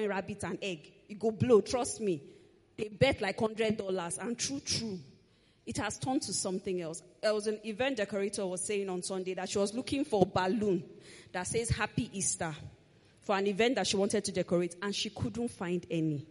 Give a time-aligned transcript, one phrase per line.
[0.00, 0.92] coin, rabbit, and egg.
[1.08, 2.22] It go blow, trust me.
[2.76, 4.98] They bet like $100 and true, true.
[5.66, 7.02] It has turned to something else.
[7.22, 10.24] There was an event decorator was saying on Sunday that she was looking for a
[10.24, 10.82] balloon
[11.32, 12.54] that says Happy Easter
[13.20, 16.26] for an event that she wanted to decorate and she couldn't find any.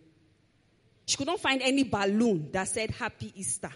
[1.05, 3.71] She couldn't find any balloon that said Happy Easter.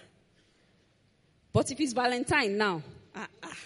[1.51, 2.81] But if it's Valentine now,
[3.15, 3.57] ah, ah,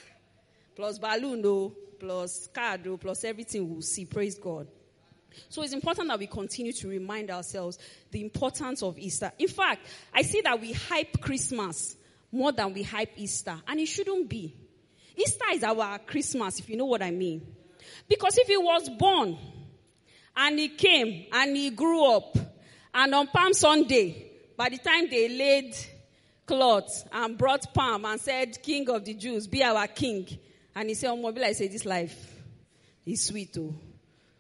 [0.76, 4.06] plus balloon, though, plus card, though, plus everything we'll see.
[4.06, 4.68] Praise God.
[5.50, 7.80] So it's important that we continue to remind ourselves
[8.12, 9.32] the importance of Easter.
[9.40, 11.96] In fact, I see that we hype Christmas
[12.32, 14.56] more than we hype Easter, and it shouldn't be.
[15.16, 17.42] Easter is our Christmas, if you know what I mean.
[18.08, 19.38] Because if he was born
[20.36, 22.38] and he came and he grew up,
[22.94, 25.76] and on Palm Sunday, by the time they laid
[26.46, 30.28] cloth and brought palm and said, King of the Jews, be our king.
[30.76, 32.42] And he said, Oh, mobile, I say, this life
[33.06, 33.76] is sweet, oh.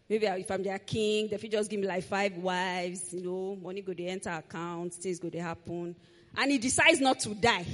[0.09, 3.81] Maybe if I'm their king, they just give me like five wives, you know, money
[3.81, 5.95] go to enter account, things go to happen.
[6.35, 7.65] And he decides not to die.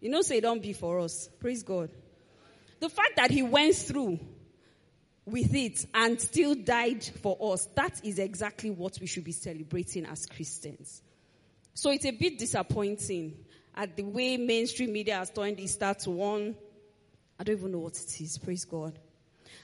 [0.00, 1.28] You know, say don't be for us.
[1.40, 1.90] Praise God.
[2.78, 4.20] The fact that he went through
[5.26, 10.06] with it and still died for us, that is exactly what we should be celebrating
[10.06, 11.02] as Christians.
[11.74, 13.34] So it's a bit disappointing
[13.74, 16.54] at the way mainstream media has turned Easter to one.
[17.38, 18.38] I don't even know what it is.
[18.38, 18.98] Praise God.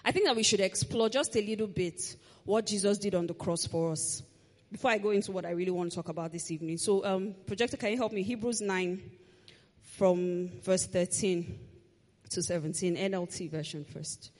[0.06, 3.34] I think that we should explore just a little bit what Jesus did on the
[3.34, 4.22] cross for us
[4.70, 6.78] before I go into what I really want to talk about this evening.
[6.78, 8.22] So, um, projector, can you help me?
[8.22, 9.02] Hebrews 9
[9.96, 11.58] from verse 13
[12.30, 14.30] to 17, NLT version first.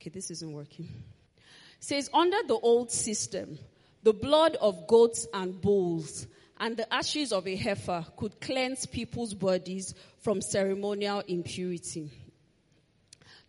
[0.00, 0.84] Okay, this isn't working.
[1.36, 1.42] It
[1.80, 3.58] says, under the old system,
[4.04, 6.28] the blood of goats and bulls
[6.60, 12.12] and the ashes of a heifer could cleanse people's bodies from ceremonial impurity.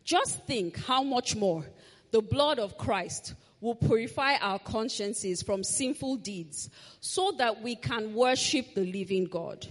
[0.08, 1.66] Just think how much more
[2.12, 6.70] the blood of Christ will purify our consciences from sinful deeds
[7.02, 9.68] so that we can worship the living God.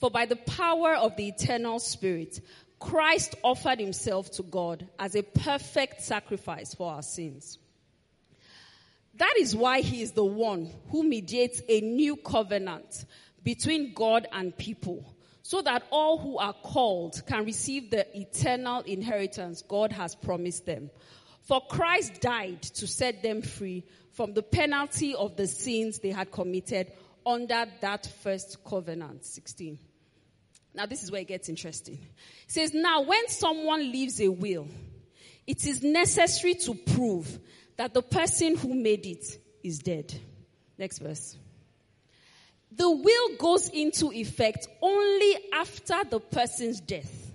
[0.00, 2.40] For by the power of the eternal spirit,
[2.80, 7.56] Christ offered himself to God as a perfect sacrifice for our sins.
[9.14, 13.04] That is why he is the one who mediates a new covenant
[13.44, 15.15] between God and people
[15.46, 20.90] so that all who are called can receive the eternal inheritance God has promised them.
[21.42, 26.32] For Christ died to set them free from the penalty of the sins they had
[26.32, 26.90] committed
[27.24, 29.24] under that first covenant.
[29.24, 29.78] 16.
[30.74, 31.94] Now this is where it gets interesting.
[31.94, 34.66] It says, now when someone leaves a will,
[35.46, 37.38] it is necessary to prove
[37.76, 39.24] that the person who made it
[39.62, 40.12] is dead.
[40.76, 41.36] Next verse.
[42.76, 47.32] The will goes into effect only after the person's death.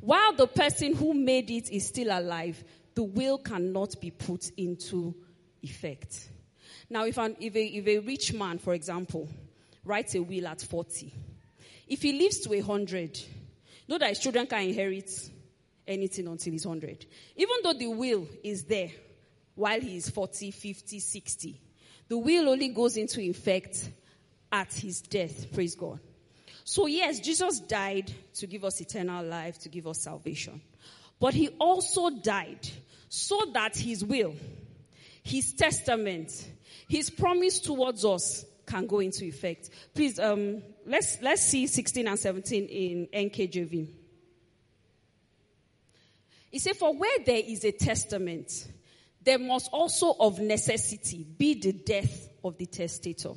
[0.00, 2.62] While the person who made it is still alive,
[2.94, 5.14] the will cannot be put into
[5.62, 6.28] effect.
[6.90, 9.28] Now, if, an, if, a, if a rich man, for example,
[9.82, 11.14] writes a will at 40,
[11.88, 13.18] if he lives to 100,
[13.88, 15.10] know that his children can inherit
[15.86, 17.06] anything until he's 100.
[17.36, 18.90] Even though the will is there
[19.54, 21.60] while he is 40, 50, 60,
[22.08, 23.88] the will only goes into effect
[24.52, 25.50] at his death.
[25.52, 25.98] Praise God.
[26.64, 30.60] So, yes, Jesus died to give us eternal life, to give us salvation.
[31.18, 32.68] But he also died
[33.08, 34.34] so that his will,
[35.22, 36.30] his testament,
[36.88, 39.70] his promise towards us can go into effect.
[39.94, 43.88] Please, um, let's, let's see 16 and 17 in NKJV.
[46.50, 48.50] He said, For where there is a testament,
[49.22, 53.32] there must also of necessity be the death of the testator.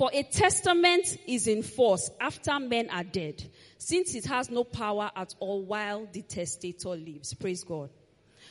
[0.00, 3.44] For a testament is in force after men are dead,
[3.76, 7.34] since it has no power at all while the testator lives.
[7.34, 7.90] Praise God.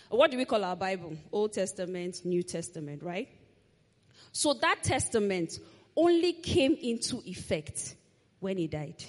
[0.09, 1.17] What do we call our Bible?
[1.31, 3.29] Old Testament, New Testament, right?
[4.31, 5.57] So that testament
[5.95, 7.95] only came into effect
[8.39, 9.03] when he died.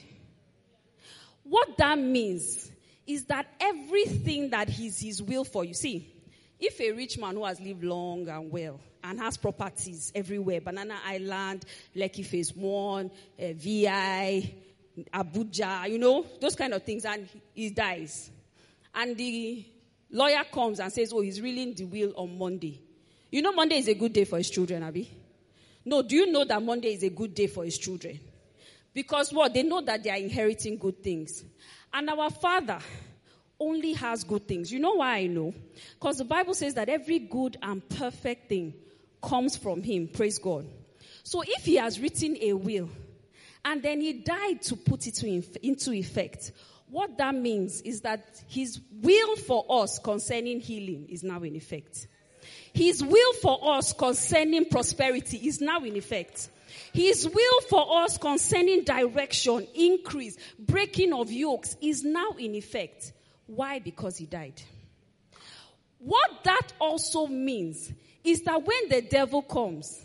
[1.42, 2.72] What that means
[3.06, 5.74] is that everything that is his will for you.
[5.74, 6.10] See,
[6.58, 10.98] if a rich man who has lived long and well and has properties everywhere, Banana
[11.04, 11.64] Island,
[11.96, 14.54] Lekki Phase 1, uh, VI,
[15.14, 18.30] Abuja, you know, those kind of things, and he dies.
[18.94, 19.64] And the
[20.10, 22.80] lawyer comes and says, oh, he's reeling the will on Monday.
[23.30, 25.08] You know Monday is a good day for his children, Abby?
[25.84, 28.18] No, do you know that Monday is a good day for his children?
[28.92, 29.54] Because what?
[29.54, 31.44] They know that they are inheriting good things.
[31.92, 32.80] And our father,
[33.60, 34.72] only has good things.
[34.72, 35.54] You know why I know?
[35.94, 38.72] Because the Bible says that every good and perfect thing
[39.22, 40.08] comes from him.
[40.08, 40.66] Praise God.
[41.22, 42.88] So if he has written a will
[43.64, 46.52] and then he died to put it into effect,
[46.88, 52.08] what that means is that his will for us concerning healing is now in effect.
[52.72, 56.48] His will for us concerning prosperity is now in effect.
[56.92, 63.12] His will for us concerning direction, increase, breaking of yokes is now in effect.
[63.46, 63.78] Why?
[63.80, 64.60] Because he died.
[65.98, 67.92] What that also means
[68.24, 70.00] is that when the devil comes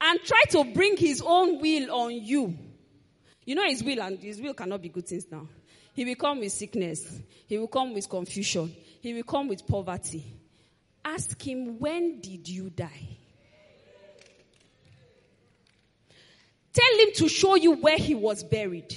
[0.00, 2.56] and try to bring his own will on you,
[3.44, 5.48] you know his will and his will cannot be good things now.
[5.94, 7.20] He will come with sickness.
[7.46, 8.72] He will come with confusion.
[9.00, 10.24] He will come with poverty.
[11.04, 13.18] Ask him, when did you die?
[16.72, 18.96] Tell him to show you where he was buried.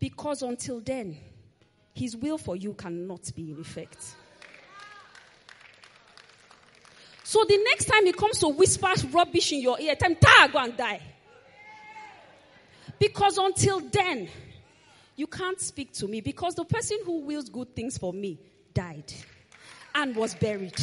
[0.00, 1.16] Because until then,
[1.92, 4.16] his will for you cannot be in effect.
[7.24, 10.18] So the next time he comes to whisper rubbish in your ear, tell him,
[10.52, 11.00] go and die.
[12.98, 14.28] Because until then,
[15.16, 18.38] you can't speak to me because the person who wills good things for me
[18.74, 19.10] died
[19.94, 20.78] and was buried.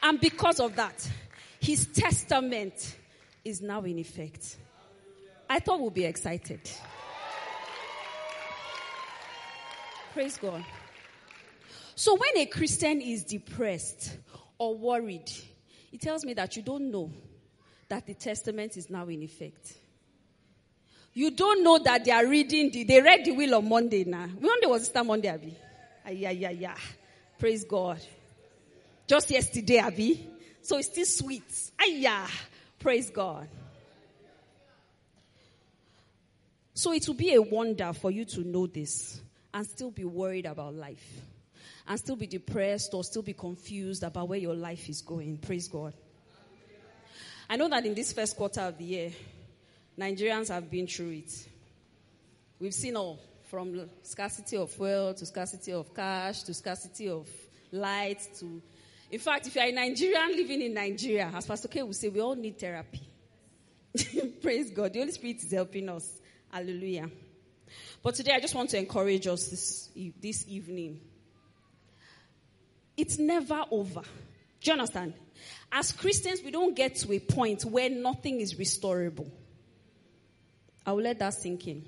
[0.00, 1.10] And because of that,
[1.58, 2.96] his testament
[3.44, 4.56] is now in effect.
[5.50, 6.60] I thought we'd be excited.
[10.12, 10.64] Praise God.
[11.96, 14.16] So when a Christian is depressed
[14.58, 15.30] or worried,
[15.94, 17.08] it tells me that you don't know
[17.88, 19.74] that the testament is now in effect.
[21.12, 24.26] You don't know that they are reading the, they read the will on Monday now.
[24.40, 25.56] Monday was Easter Monday, Abby.
[26.10, 26.74] Yeah, yeah, yeah.
[27.38, 28.00] Praise God.
[29.06, 30.28] Just yesterday, Abby.
[30.62, 31.44] So it's still sweet.
[31.86, 32.26] yeah.
[32.80, 33.46] Praise God.
[36.74, 39.20] So it will be a wonder for you to know this
[39.54, 41.20] and still be worried about life
[41.86, 45.38] and still be depressed or still be confused about where your life is going.
[45.38, 45.94] Praise God.
[47.48, 49.12] I know that in this first quarter of the year,
[49.98, 51.48] Nigerians have been through it.
[52.58, 53.20] We've seen all
[53.50, 57.28] from scarcity of fuel to scarcity of cash to scarcity of
[57.70, 58.62] light to.
[59.10, 62.20] In fact, if you're a Nigerian living in Nigeria, as Pastor K will say, we
[62.20, 63.02] all need therapy.
[64.42, 64.92] Praise God.
[64.92, 66.10] The Holy Spirit is helping us.
[66.50, 67.10] Hallelujah.
[68.02, 69.90] But today I just want to encourage us this,
[70.20, 71.00] this evening.
[72.96, 74.02] It's never over.
[74.60, 75.14] Do you understand?
[75.70, 79.30] As Christians, we don't get to a point where nothing is restorable.
[80.86, 81.84] I will let that sink in.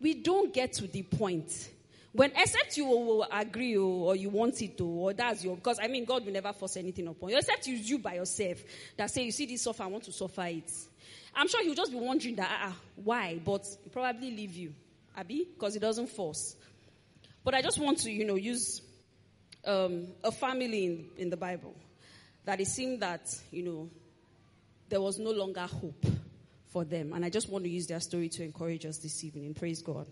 [0.00, 1.70] We don't get to the point
[2.12, 5.78] when, except you will agree or, or you want it to, or that's your, because
[5.80, 8.58] I mean, God will never force anything upon you, except you, you by yourself
[8.96, 10.70] that say, you see this suffer, I want to suffer it.
[11.34, 14.74] I'm sure he'll just be wondering that, uh, why, but probably leave you,
[15.16, 16.56] Abby, because he doesn't force.
[17.44, 18.82] But I just want to, you know, use
[19.64, 21.74] um, a family in, in the Bible
[22.44, 23.90] that it seemed that, you know,
[24.88, 26.04] there was no longer hope
[26.68, 27.12] for them.
[27.12, 29.54] And I just want to use their story to encourage us this evening.
[29.54, 30.06] Praise God.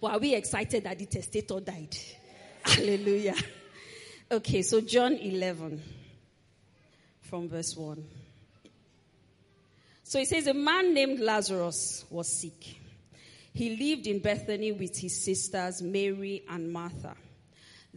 [0.00, 1.96] But are we excited that the testator died?
[2.64, 3.34] Hallelujah.
[4.30, 5.82] Okay, so John 11
[7.22, 8.04] from verse 1.
[10.04, 12.80] So it says, A man named Lazarus was sick.
[13.52, 17.16] He lived in Bethany with his sisters Mary and Martha.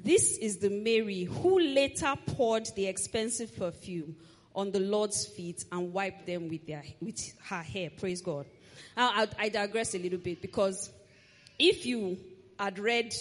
[0.03, 4.15] This is the Mary who later poured the expensive perfume
[4.55, 7.89] on the Lord's feet and wiped them with, their, with her hair.
[7.89, 8.45] Praise God.
[8.95, 10.91] Now, I, I digress a little bit because
[11.59, 12.17] if you
[12.59, 13.13] had read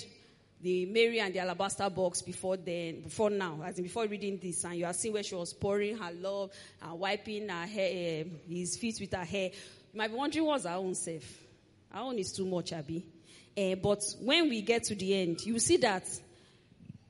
[0.61, 4.65] the Mary and the alabaster box before then, before now, as in before reading this,
[4.65, 6.51] and you are seeing where she was pouring her love
[6.83, 9.51] and wiping her hair, uh, his feet with her hair,
[9.93, 11.25] you might be wondering what's our own self.
[11.93, 13.07] Our own is too much, Abby.
[13.57, 16.07] Uh, but when we get to the end, you see that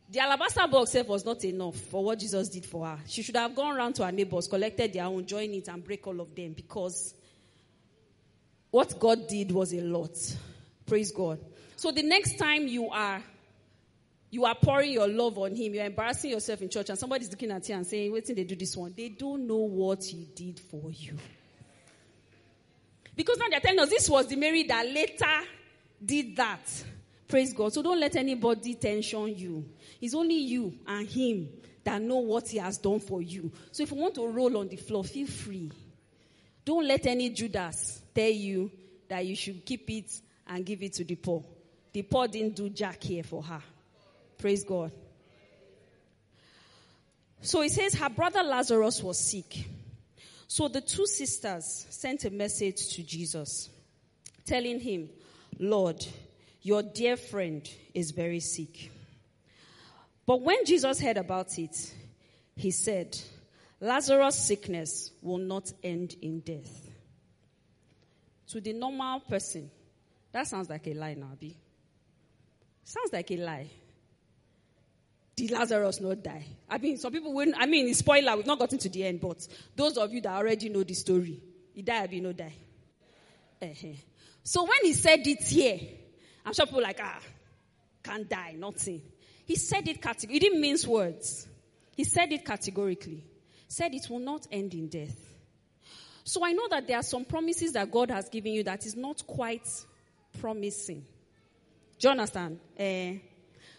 [0.08, 2.98] the alabaster box itself was not enough for what Jesus did for her.
[3.06, 6.06] She should have gone around to her neighbors, collected their own, joined it, and break
[6.06, 7.14] all of them because
[8.70, 10.16] what God did was a lot.
[10.86, 11.40] Praise God.
[11.76, 13.22] So the next time you are
[14.30, 17.50] you are pouring your love on him, you're embarrassing yourself in church, and somebody's looking
[17.50, 18.92] at you and saying, Wait till they do this one.
[18.96, 21.16] They don't know what he did for you.
[23.14, 25.40] Because now they're telling us this was the Mary that later
[26.04, 26.84] did that.
[27.28, 27.73] Praise God.
[27.73, 29.68] So don't let anybody tension you.
[30.00, 31.49] It's only you and him
[31.83, 33.50] that know what he has done for you.
[33.73, 35.71] So if you want to roll on the floor, feel free.
[36.64, 38.71] Don't let any Judas tell you
[39.09, 40.11] that you should keep it
[40.47, 41.45] and give it to the poor.
[41.92, 43.62] The poor didn't do jack here for her.
[44.38, 44.92] Praise God.
[47.40, 49.66] So it says her brother Lazarus was sick.
[50.49, 53.68] So the two sisters sent a message to Jesus
[54.45, 55.09] telling him,
[55.59, 56.04] Lord,
[56.66, 58.90] your dear friend is very sick.
[60.26, 61.94] But when Jesus heard about it,
[62.56, 63.16] he said,
[63.80, 66.90] Lazarus' sickness will not end in death.
[68.49, 69.70] To the normal person,
[70.32, 71.54] that sounds like a lie, Nabi.
[72.82, 73.70] Sounds like a lie.
[75.37, 76.46] did Lazarus not die?
[76.68, 79.46] I mean, some people wouldn't, I mean, spoiler, we've not gotten to the end, but
[79.76, 81.40] those of you that already know the story,
[81.75, 82.54] he died, he no die.
[83.62, 83.88] Uh-huh.
[84.42, 85.78] So when he said it here,
[86.46, 87.18] I'm sure people like, ah,
[88.04, 89.02] can't die, nothing.
[89.44, 90.34] He said it categorically.
[90.34, 91.48] He didn't mince words.
[91.96, 93.24] He said it categorically.
[93.66, 95.16] Said it will not end in death.
[96.22, 98.94] So I know that there are some promises that God has given you that is
[98.94, 99.68] not quite
[100.40, 101.04] promising.
[101.98, 102.60] Do you understand?
[102.78, 103.18] Uh,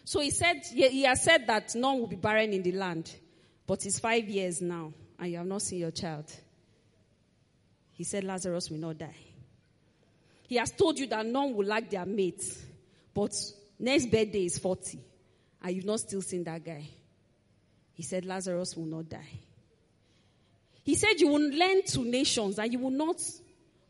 [0.03, 3.13] so he said, he has said that none will be barren in the land,
[3.65, 6.33] but it's five years now, and you have not seen your child.
[7.93, 9.26] He said Lazarus will not die.
[10.47, 12.43] He has told you that none will lack their mate,
[13.13, 13.35] but
[13.77, 14.99] next birthday is 40,
[15.61, 16.87] and you've not still seen that guy.
[17.93, 19.39] He said Lazarus will not die.
[20.83, 23.21] He said you will lend to nations and you will not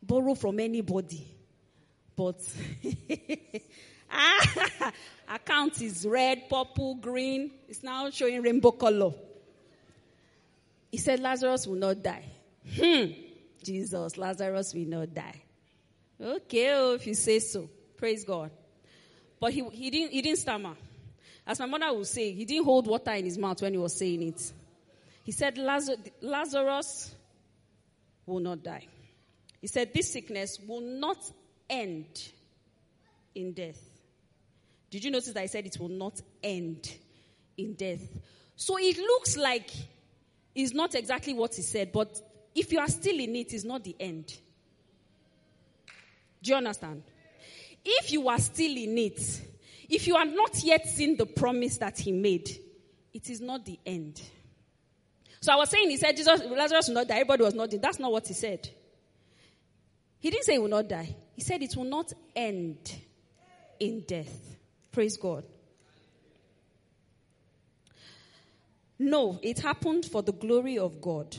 [0.02, 1.24] borrow from anybody.
[2.16, 2.40] But
[4.10, 4.92] ah,
[5.28, 7.52] account is red, purple, green.
[7.68, 9.12] It's now showing rainbow color.
[10.90, 12.24] He said Lazarus will not die.
[12.74, 13.12] Hmm.
[13.62, 15.42] Jesus, Lazarus will not die.
[16.20, 17.68] Okay, oh, if you say so.
[17.96, 18.50] Praise God.
[19.40, 20.74] But he, he, didn't, he didn't stammer.
[21.46, 23.96] As my mother would say, he didn't hold water in his mouth when he was
[23.96, 24.52] saying it.
[25.24, 27.14] He said, Lazarus
[28.26, 28.86] will not die.
[29.60, 31.18] He said, This sickness will not
[31.68, 32.06] end
[33.34, 33.80] in death.
[34.90, 36.92] Did you notice that I said it will not end
[37.56, 38.06] in death?
[38.56, 39.70] So it looks like
[40.54, 42.20] it's not exactly what he said, but
[42.54, 44.36] if you are still in it, it's not the end.
[46.42, 47.02] Do you understand?
[47.84, 49.40] If you are still in it,
[49.88, 52.50] if you are not yet seen the promise that he made,
[53.12, 54.20] it is not the end.
[55.40, 57.14] So I was saying, he said Jesus, Lazarus will not die.
[57.14, 57.80] Everybody was nodding.
[57.80, 58.68] That's not what he said.
[60.20, 61.14] He didn't say he will not die.
[61.34, 62.94] He said it will not end
[63.78, 64.56] in death.
[64.90, 65.44] Praise God.
[68.98, 71.36] No, it happened for the glory of God,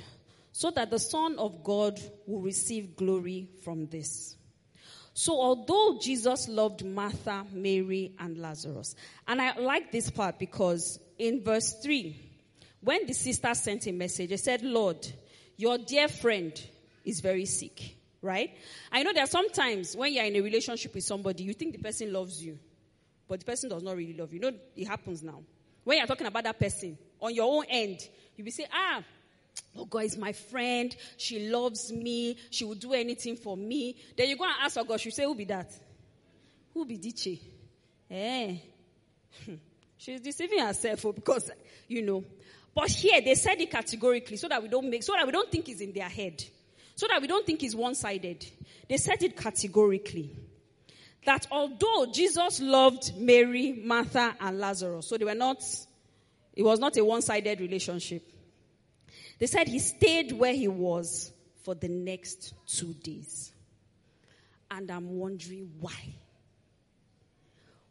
[0.53, 4.38] so that the Son of God will receive glory from this.
[5.20, 8.96] So, although Jesus loved Martha, Mary, and Lazarus,
[9.28, 12.16] and I like this part because in verse 3,
[12.80, 15.06] when the sister sent a message, they said, Lord,
[15.58, 16.54] your dear friend
[17.04, 18.52] is very sick, right?
[18.94, 22.14] I know that sometimes when you're in a relationship with somebody, you think the person
[22.14, 22.58] loves you,
[23.28, 24.40] but the person does not really love you.
[24.40, 25.44] You know, it happens now.
[25.84, 28.00] When you're talking about that person, on your own end,
[28.38, 29.04] you will say, ah,
[29.75, 30.96] Oh, God is my friend.
[31.18, 32.38] She loves me.
[32.50, 33.96] She will do anything for me.
[34.18, 35.72] Then you go and ask her, God, she say, Who be that?
[36.74, 37.39] Who be Diche?
[38.10, 38.56] Eh.
[39.98, 41.51] She's deceiving herself oh, because,
[41.88, 42.24] you know,
[42.74, 45.51] but here they said it categorically so that we don't make, so that we don't
[45.51, 46.44] think it's in their head.
[46.96, 48.46] So that we don't think it's one-sided.
[48.88, 50.36] They said it categorically.
[51.25, 55.63] That although Jesus loved Mary, Martha, and Lazarus, so they were not,
[56.54, 58.24] it was not a one-sided relationship.
[59.39, 61.31] They said he stayed where he was
[61.63, 63.51] for the next two days.
[64.69, 66.13] And I'm wondering why.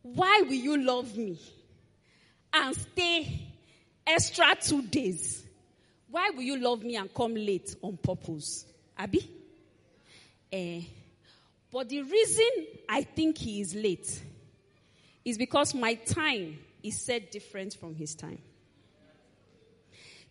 [0.03, 1.39] Why will you love me
[2.53, 3.49] and stay
[4.09, 5.45] extra two days.
[6.11, 8.65] Why will you love me and come late on purpose?
[8.97, 9.31] Abby?
[10.51, 10.81] Eh.
[11.71, 12.49] But the reason
[12.89, 14.23] I think he is late
[15.25, 18.39] is because my time is set different from his time.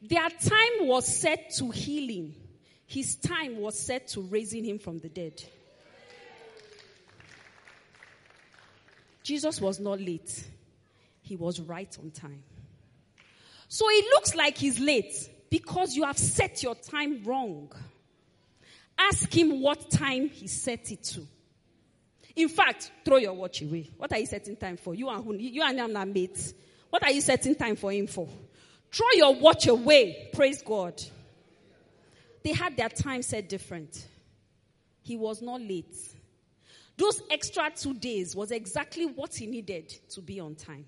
[0.02, 2.36] Their time was set to healing.
[2.86, 5.44] His time was set to raising him from the dead.
[9.24, 10.48] Jesus was not late.
[11.22, 12.44] He was right on time.
[13.68, 17.70] So it looks like he's late because you have set your time wrong.
[18.98, 21.28] Ask him what time he set it to.
[22.38, 23.90] In fact, throw your watch away.
[23.98, 24.96] What are you setting time for?
[24.96, 26.54] You and who, you and him are mates.
[26.90, 28.30] What are you setting time for him for?
[28.92, 30.30] Throw your watch away.
[30.34, 31.02] Praise God.
[32.44, 34.08] They had their time set different.
[35.02, 35.96] He was not late.
[36.98, 40.86] Those extra two days was exactly what he needed to be on time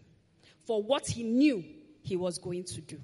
[0.66, 1.64] for what he knew
[2.02, 3.00] he was going to do.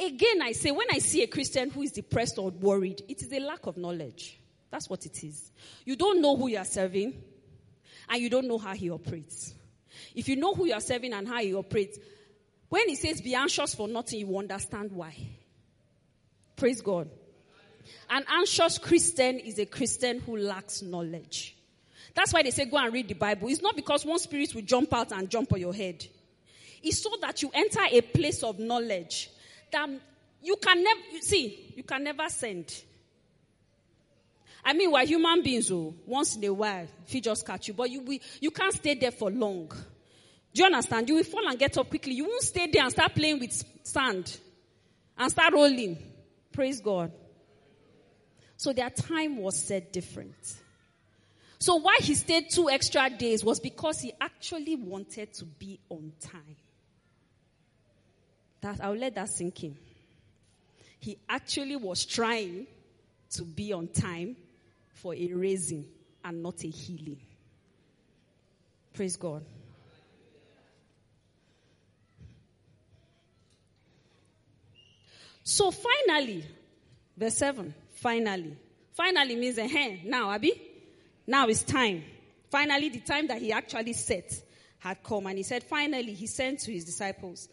[0.00, 3.32] Again, I say, when I see a Christian who is depressed or worried, it is
[3.32, 4.38] a lack of knowledge.
[4.70, 5.50] That's what it is.
[5.84, 7.20] You don't know who you are serving,
[8.08, 9.54] and you don't know how he operates.
[10.14, 11.98] If you know who you are serving and how he operates,
[12.68, 15.14] when he says be anxious for nothing, you understand why.
[16.56, 17.08] Praise God.
[18.10, 21.56] An anxious Christian is a Christian who lacks knowledge.
[22.14, 23.48] That's why they say go and read the Bible.
[23.48, 26.04] It's not because one spirit will jump out and jump on your head
[26.82, 29.30] It's so that you enter a place of knowledge
[29.70, 29.88] that
[30.42, 32.82] you can never, see, you can never send.
[34.64, 37.74] I mean, we're human beings, oh, once in a while, if he just catch you,
[37.74, 39.70] but you, we, you can't stay there for long.
[40.54, 41.08] Do you understand?
[41.08, 42.14] You will fall and get up quickly.
[42.14, 43.52] You won't stay there and start playing with
[43.82, 44.38] sand
[45.16, 45.98] and start rolling.
[46.52, 47.12] Praise God.
[48.56, 50.34] So their time was set different.
[51.60, 56.12] So why he stayed two extra days was because he actually wanted to be on
[56.20, 56.56] time.
[58.60, 59.76] That I'll let that sink in.
[61.00, 62.66] He actually was trying
[63.30, 64.36] to be on time
[64.94, 65.84] for a raising
[66.24, 67.20] and not a healing.
[68.92, 69.44] Praise God.
[75.48, 76.44] So finally,
[77.16, 78.54] verse 7, finally.
[78.92, 80.52] Finally means, eh, hey, now, Abby,
[81.26, 82.04] now it's time.
[82.50, 84.30] Finally, the time that he actually set
[84.78, 85.26] had come.
[85.26, 87.48] And he said, finally, he sent to his disciples,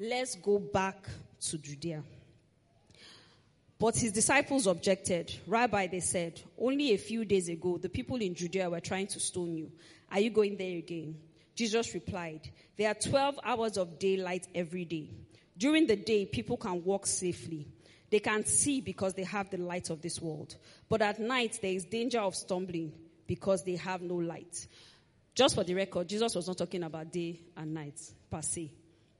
[0.00, 1.06] let's go back
[1.42, 2.02] to Judea.
[3.78, 5.32] But his disciples objected.
[5.46, 9.20] Rabbi, they said, only a few days ago, the people in Judea were trying to
[9.20, 9.70] stone you.
[10.10, 11.16] Are you going there again?
[11.54, 15.10] Jesus replied, There are 12 hours of daylight every day.
[15.56, 17.66] During the day, people can walk safely.
[18.10, 20.56] They can see because they have the light of this world.
[20.88, 22.92] But at night, there is danger of stumbling
[23.26, 24.66] because they have no light.
[25.34, 28.70] Just for the record, Jesus was not talking about day and night per se.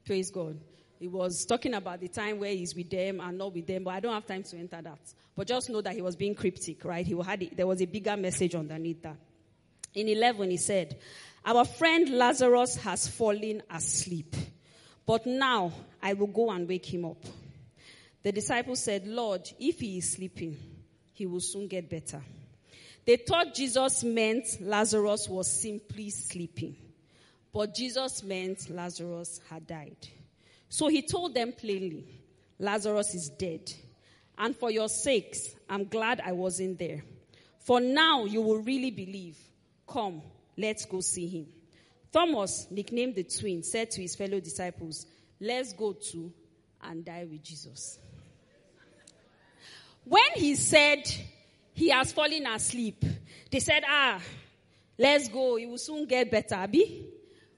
[0.05, 0.59] Praise God.
[0.99, 3.93] He was talking about the time where he's with them and not with them, but
[3.93, 4.99] I don't have time to enter that.
[5.35, 7.05] But just know that he was being cryptic, right?
[7.05, 9.17] He had, there was a bigger message underneath that.
[9.93, 10.97] In 11, he said,
[11.45, 14.35] Our friend Lazarus has fallen asleep,
[15.07, 15.71] but now
[16.03, 17.23] I will go and wake him up.
[18.21, 20.57] The disciples said, Lord, if he is sleeping,
[21.13, 22.21] he will soon get better.
[23.05, 26.75] They thought Jesus meant Lazarus was simply sleeping,
[27.53, 29.95] but Jesus meant Lazarus had died.
[30.67, 32.05] So he told them plainly,
[32.59, 33.71] Lazarus is dead.
[34.37, 37.03] And for your sakes, I'm glad I wasn't there.
[37.59, 39.37] For now you will really believe.
[39.87, 40.21] Come,
[40.57, 41.47] let's go see him.
[42.11, 45.05] Thomas, nicknamed the twin, said to his fellow disciples,
[45.39, 46.31] Let's go to
[46.81, 47.99] and die with Jesus.
[50.03, 51.03] When he said
[51.73, 53.03] he has fallen asleep,
[53.51, 54.19] they said, Ah,
[54.97, 55.57] let's go.
[55.57, 56.55] He will soon get better.
[56.55, 57.07] Abi?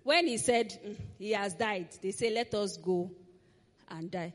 [0.04, 3.12] When he said mm, he has died, they say, let us go
[3.90, 4.34] and die.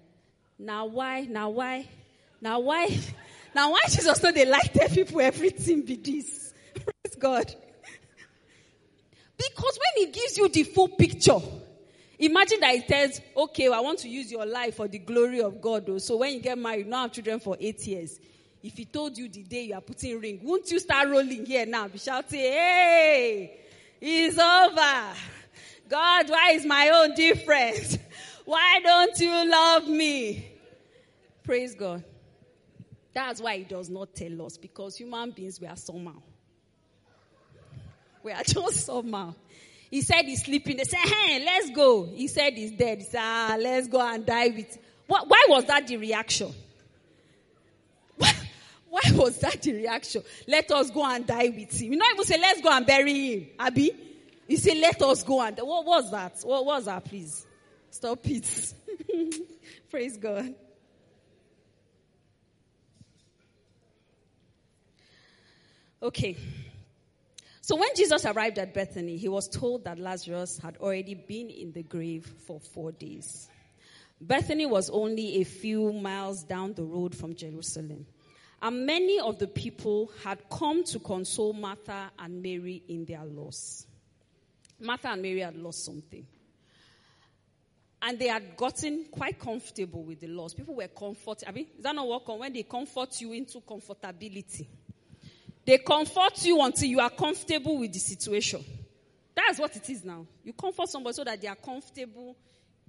[0.59, 1.23] Now why?
[1.23, 1.89] Now why?
[2.41, 2.97] Now why?
[3.55, 6.53] Now why Jesus not they like tell people everything be this?
[6.75, 7.55] Praise God.
[9.37, 11.39] Because when he gives you the full picture,
[12.19, 15.41] imagine that he says, okay, well, I want to use your life for the glory
[15.41, 15.87] of God.
[15.87, 15.99] Though.
[15.99, 18.21] So when you get married, you not have children for eight years.
[18.63, 21.67] If he told you the day you are putting ring, won't you start rolling here
[21.67, 21.87] now?
[21.89, 23.61] Be shouting, hey,
[24.01, 25.19] it's over.
[25.89, 27.99] God, why is my own different?
[28.45, 30.51] Why don't you love me?
[31.45, 32.05] Praise God.
[33.15, 36.21] That's why he does not tell us because human beings we are somehow.
[38.25, 39.35] We are just somehow.
[39.91, 40.79] He said he's sleeping.
[40.79, 42.05] They said, hey, let's go.
[42.07, 42.99] He said he's dead.
[42.99, 44.79] He said, ah, let's go and die with.
[45.07, 46.53] Why was that the reaction?
[48.19, 50.23] Why was that the reaction?
[50.49, 51.93] Let us go and die with him.
[51.93, 53.47] You not even say, let's go and bury him.
[53.59, 53.93] Abby?
[54.49, 56.41] You say, let us go and, what was that?
[56.43, 57.47] What was that, please?
[57.91, 58.75] Stop it.
[59.91, 60.55] Praise God.
[66.03, 66.37] Okay.
[67.67, 71.73] So when Jesus arrived at Bethany, he was told that Lazarus had already been in
[71.73, 73.49] the grave for four days.
[74.21, 78.05] Bethany was only a few miles down the road from Jerusalem.
[78.61, 83.87] And many of the people had come to console Martha and Mary in their loss.
[84.79, 86.27] Martha and Mary had lost something.
[88.03, 90.53] And they had gotten quite comfortable with the loss.
[90.53, 91.49] People were comforted.
[91.49, 94.67] I mean, is that not what when they comfort you into comfortability?
[95.67, 98.65] They comfort you until you are comfortable with the situation.
[99.35, 100.27] That's what it is now.
[100.43, 102.37] You comfort somebody so that they are comfortable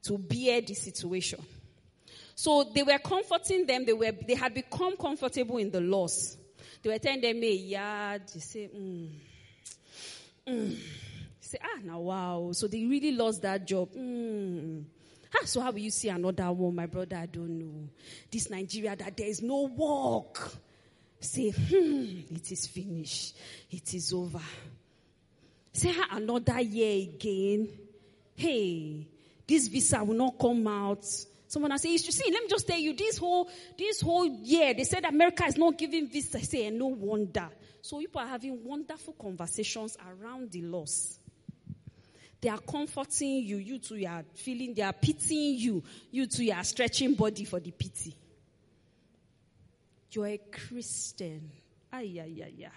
[0.04, 1.40] to bear the situation.
[2.36, 3.86] So they were comforting them.
[3.86, 6.38] They were, they had become comfortable in the loss.
[6.84, 9.10] They were telling them, hey, yeah, they say, mm,
[10.48, 10.78] mm
[11.46, 12.50] say, ah, now wow.
[12.54, 13.90] So they really lost that job.
[13.94, 14.84] Mm.
[15.34, 17.18] Ah, so how will you see another one, my brother?
[17.18, 17.90] I don't know.
[18.32, 20.52] This Nigeria that there is no work.
[21.26, 23.38] Say, hmm, it is finished.
[23.70, 24.42] It is over.
[25.74, 27.68] Say another year again.
[28.36, 29.08] Hey,
[29.48, 31.06] this visa will not come out.
[31.48, 34.74] Someone I say, you see, let me just tell you, this whole, this whole year,
[34.74, 36.38] they said America is not giving visa.
[36.38, 37.50] I say, no wonder.
[37.82, 41.20] So people are having wonderful conversations around the loss.
[42.42, 43.58] They are comforting you.
[43.58, 45.84] You too, you are feeling, they are pitying you.
[46.12, 48.16] You too, you are stretching body for the pity.
[50.16, 51.52] You're a Christian.
[51.92, 52.72] Ay, ay, ay, ay.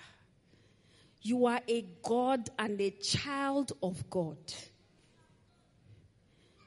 [1.22, 4.38] You are a God and a child of God.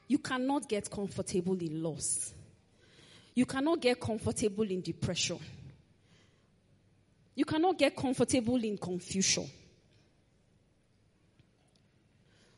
[0.08, 2.32] You cannot get comfortable in loss.
[3.34, 5.38] You cannot get comfortable in depression.
[7.34, 9.48] You cannot get comfortable in confusion.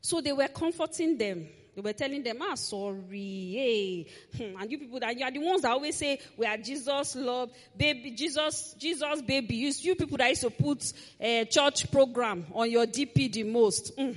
[0.01, 1.47] So they were comforting them.
[1.75, 4.07] They were telling them, ah, sorry, hey.
[4.37, 4.61] Hmm.
[4.61, 7.51] And you people that you are the ones that always say, we are Jesus love,
[7.77, 9.57] baby, Jesus, Jesus baby.
[9.57, 13.97] You, you people that used to put a church program on your DP the most.
[13.97, 14.17] Mm.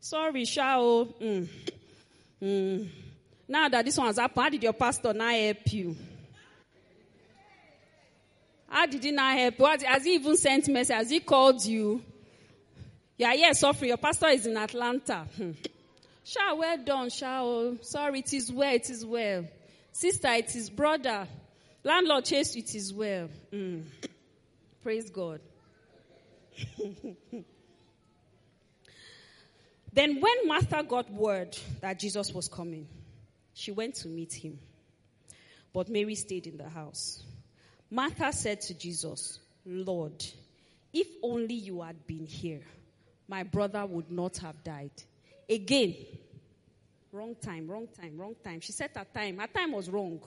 [0.00, 1.08] Sorry, Shao.
[1.20, 1.48] Mm.
[2.42, 2.88] Mm.
[3.48, 5.96] Now that this one has happened, how did your pastor not help you?
[8.68, 9.86] How did he not help you?
[9.86, 10.96] Has he even sent message?
[10.96, 12.02] Has he called you?
[13.18, 13.88] Yeah, yeah, suffering.
[13.88, 15.26] Your pastor is in Atlanta.
[16.26, 17.40] Sha, well done, Sha.
[17.40, 19.44] Oh, sorry, it is well, it is well.
[19.92, 21.28] Sister, it is brother.
[21.84, 23.28] Landlord chased it is well.
[23.52, 23.84] Mm.
[24.82, 25.40] Praise God.
[29.92, 32.88] then when Martha got word that Jesus was coming,
[33.54, 34.58] she went to meet him.
[35.72, 37.22] But Mary stayed in the house.
[37.88, 40.24] Martha said to Jesus, Lord,
[40.92, 42.62] if only you had been here,
[43.28, 44.90] my brother would not have died.
[45.48, 45.94] Again,
[47.12, 48.60] wrong time, wrong time, wrong time.
[48.60, 49.38] She said her time.
[49.38, 50.20] Her time was wrong.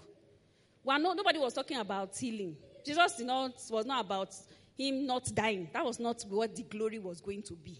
[0.83, 2.55] Well, no, nobody was talking about healing.
[2.85, 4.33] Jesus did not, was not about
[4.77, 5.69] him not dying.
[5.73, 7.77] That was not what the glory was going to be.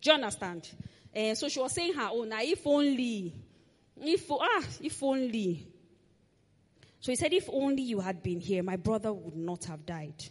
[0.00, 0.68] Do you understand?
[1.14, 2.30] Uh, so she was saying her own.
[2.32, 3.34] If only
[4.02, 5.66] if, ah, if only.
[7.00, 10.22] So he said, if only you had been here, my brother would not have died.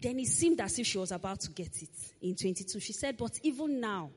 [0.00, 2.78] Then it seemed as if she was about to get it in 22.
[2.80, 4.10] She said, but even now,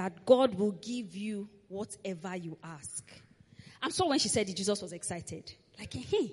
[0.00, 3.06] that God will give you whatever you ask.
[3.82, 5.52] I'm sure when she said it, Jesus was excited.
[5.78, 6.32] Like, eh, hey,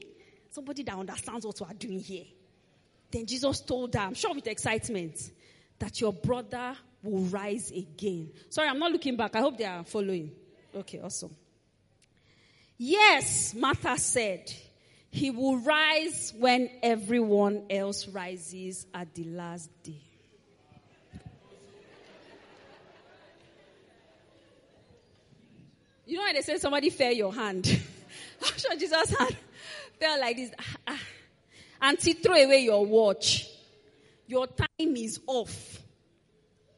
[0.50, 2.24] somebody that understands what we are doing here.
[3.12, 5.20] Then Jesus told her, I'm sure with excitement,
[5.80, 8.32] that your brother will rise again.
[8.50, 9.36] Sorry, I'm not looking back.
[9.36, 10.32] I hope they are following.
[10.74, 11.36] Okay, awesome.
[12.78, 14.50] Yes, Martha said,
[15.10, 20.07] he will rise when everyone else rises at the last day.
[26.08, 27.68] You know when they say somebody fell your hand?
[28.42, 29.36] I'm sure Jesus' hand
[30.00, 30.52] fell like this.
[30.58, 31.00] Ah, ah.
[31.82, 33.46] Auntie, throw away your watch.
[34.26, 35.82] Your time is off.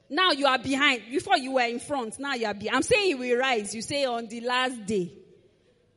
[0.10, 1.04] Now you are behind.
[1.12, 2.78] Before you were in front, now you are behind.
[2.78, 3.76] I'm saying he will rise.
[3.76, 5.12] You say on the last day.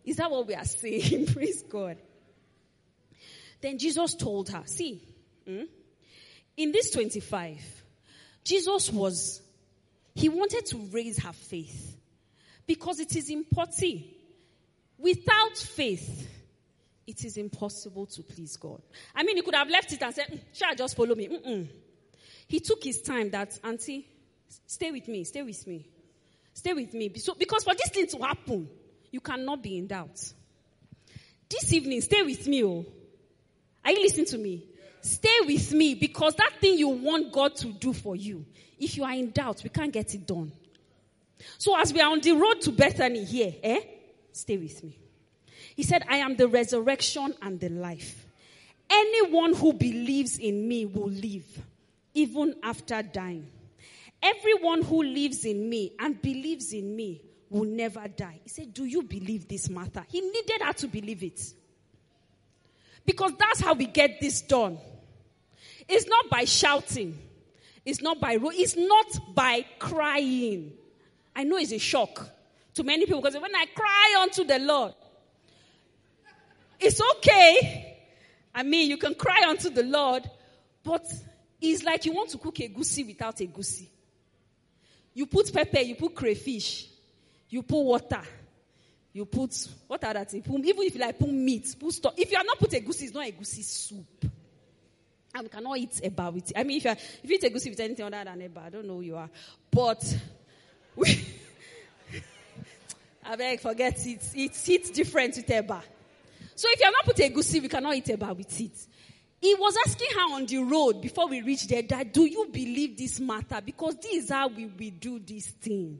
[0.05, 1.27] Is that what we are saying?
[1.33, 1.97] Praise God.
[3.63, 5.01] Then Jesus told her, see,
[5.47, 5.63] hmm,
[6.57, 7.59] in this 25,
[8.45, 9.41] Jesus was,
[10.15, 11.97] he wanted to raise her faith
[12.67, 14.05] because it is important.
[14.99, 16.29] Without faith,
[17.07, 18.81] it is impossible to please God.
[19.15, 21.29] I mean, he could have left it and said, mm, shall just follow me?
[21.29, 21.69] Mm-mm.
[22.47, 24.07] He took his time that, auntie,
[24.67, 25.89] stay with me, stay with me.
[26.55, 27.13] Stay with me.
[27.17, 28.69] So, because for this thing to happen,
[29.11, 30.33] you cannot be in doubt.
[31.49, 32.65] This evening, stay with me.
[32.65, 32.85] Oh.
[33.85, 34.65] Are you listening to me?
[35.01, 38.47] Stay with me because that thing you want God to do for you,
[38.79, 40.53] if you are in doubt, we can't get it done.
[41.59, 43.81] So as we are on the road to Bethany here, eh?
[44.33, 44.99] Stay with me.
[45.77, 48.27] He said, I am the resurrection and the life.
[48.91, 51.47] Anyone who believes in me will live,
[52.15, 53.49] even after dying.
[54.23, 58.41] Everyone who lives in me and believes in me will never die.
[58.43, 60.05] He said, Do you believe this, Martha?
[60.09, 61.41] He needed her to believe it.
[63.05, 64.79] Because that's how we get this done.
[65.89, 67.19] It's not by shouting.
[67.85, 70.73] It's not by it's not by crying.
[71.35, 72.29] I know it's a shock
[72.75, 74.95] to many people because when I cry unto the Lord,
[76.79, 77.99] it's okay.
[78.55, 80.29] I mean, you can cry unto the Lord,
[80.83, 81.07] but
[81.61, 83.89] it's like you want to cook egusi without egusi.
[85.15, 86.89] You put pepper, you put crayfish,
[87.49, 88.23] you put water.
[89.13, 90.33] You put, what are that?
[90.35, 92.15] Even if you like put meat, put stuff.
[92.17, 94.25] If you are not put egusi, it's not egusi soup.
[95.35, 96.59] And we cannot eat eba with it.
[96.59, 98.71] I mean, if you, are, if you eat egusi with anything other than eba, I
[98.71, 99.29] don't know who you are.
[99.71, 100.03] But,
[100.97, 101.27] we,
[103.25, 104.21] I beg, forget it.
[104.35, 105.83] It's, it's different with eba.
[106.55, 108.87] So if you are not put a good goosey, we cannot eat eba with it.
[109.41, 112.97] He was asking her on the road before we reached there that, do you believe
[112.97, 113.61] this matter?
[113.65, 115.99] Because this is how we will do this thing.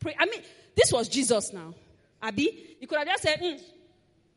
[0.00, 0.16] Pray.
[0.18, 0.40] I mean,
[0.74, 1.74] this was Jesus now.
[2.22, 3.60] Abi, you could have just said, mm,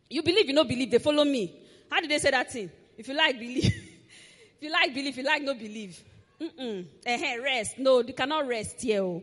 [0.09, 1.55] you believe, you don't believe, they follow me.
[1.89, 2.69] How did they say that thing?
[2.97, 3.65] If you like, believe.
[3.65, 5.09] if you like, believe.
[5.13, 6.03] If you like, no believe.
[6.41, 6.85] Mm-mm.
[7.07, 7.77] Uh-huh, rest.
[7.79, 9.21] No, you cannot rest here.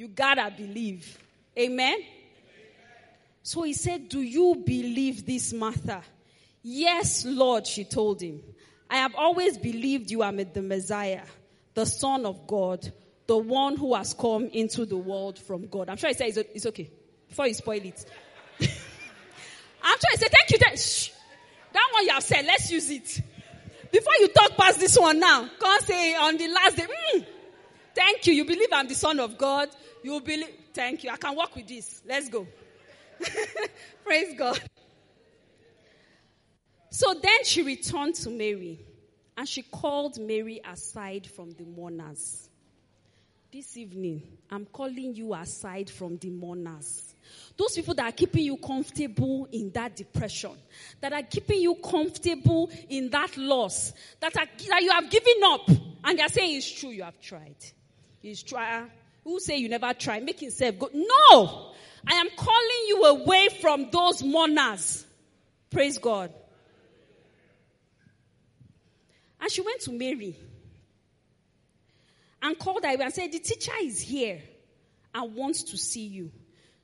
[0.00, 1.18] You gotta believe.
[1.58, 1.92] Amen?
[1.92, 2.06] Amen?
[3.42, 6.00] So he said, do you believe this, Martha?
[6.62, 8.40] Yes, Lord, she told him.
[8.88, 11.20] I have always believed you are the Messiah,
[11.74, 12.90] the Son of God,
[13.26, 15.90] the one who has come into the world from God.
[15.90, 16.90] I'm sure he said it's okay
[17.28, 18.02] before you spoil it.
[19.82, 20.58] I'm trying to say, thank you.
[20.58, 21.10] Thank, shh.
[21.74, 23.20] That one you have said, let's use it.
[23.92, 27.26] Before you talk past this one now, can't say on the last day, mm,
[27.94, 28.32] thank you.
[28.32, 29.68] You believe I'm the son of God.
[30.02, 31.10] You believe, thank you.
[31.10, 32.02] I can work with this.
[32.06, 32.46] Let's go.
[34.04, 34.60] Praise God.
[36.90, 38.80] So then she returned to Mary
[39.36, 42.48] and she called Mary aside from the mourners.
[43.52, 47.14] This evening, I'm calling you aside from the mourners.
[47.56, 50.52] Those people that are keeping you comfortable in that depression,
[51.00, 55.68] that are keeping you comfortable in that loss, that, are, that you have given up,
[56.04, 57.56] and they're saying it's true, you have tried.
[58.22, 58.84] It's try.
[59.30, 60.18] Who say you never try?
[60.18, 60.90] Make yourself go.
[60.92, 61.70] No!
[62.04, 65.06] I am calling you away from those mourners.
[65.70, 66.32] Praise God.
[69.40, 70.34] And she went to Mary
[72.42, 74.40] and called her and said, The teacher is here
[75.14, 76.32] and wants to see you.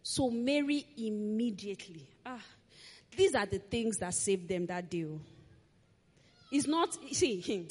[0.05, 2.45] So Mary immediately, ah,
[3.17, 5.05] these are the things that saved them that day.
[5.05, 5.19] Oh.
[6.53, 7.41] It's not, see,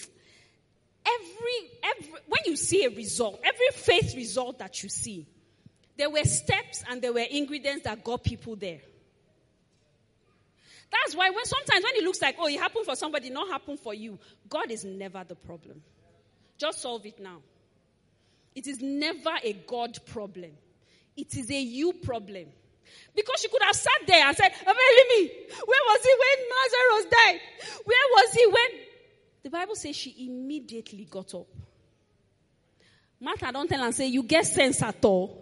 [1.05, 5.27] every, every, when you see a result, every faith result that you see,
[5.97, 8.81] there were steps and there were ingredients that got people there.
[10.91, 13.77] That's why when sometimes when it looks like, oh, it happened for somebody, not happen
[13.77, 14.17] for you,
[14.49, 15.81] God is never the problem.
[16.57, 17.37] Just solve it now.
[18.53, 20.51] It is never a God problem.
[21.17, 22.47] It is a you problem.
[23.15, 25.31] Because she could have sat there and said, me,
[25.65, 27.39] where was he when Lazarus died?
[27.83, 28.84] Where was he when?
[29.45, 31.45] The Bible says she immediately got up.
[33.19, 35.39] Martha don't tell and say, you get sense at all.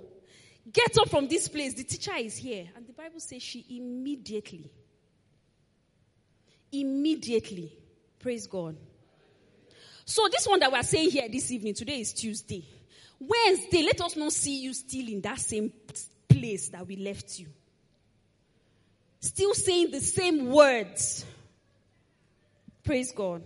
[0.74, 1.74] Get up from this place.
[1.74, 2.68] The teacher is here.
[2.76, 4.70] And the Bible says she immediately,
[6.70, 7.72] immediately,
[8.20, 8.76] praise God.
[10.04, 12.66] So this one that we're saying here this evening, today is Tuesday.
[13.22, 15.72] Wednesday, let us not see you still in that same
[16.28, 17.48] place that we left you.
[19.22, 21.26] Still saying the same words.
[22.84, 23.44] Praise God.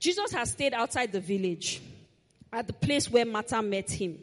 [0.00, 1.82] Jesus has stayed outside the village
[2.52, 4.18] at the place where Martha met him.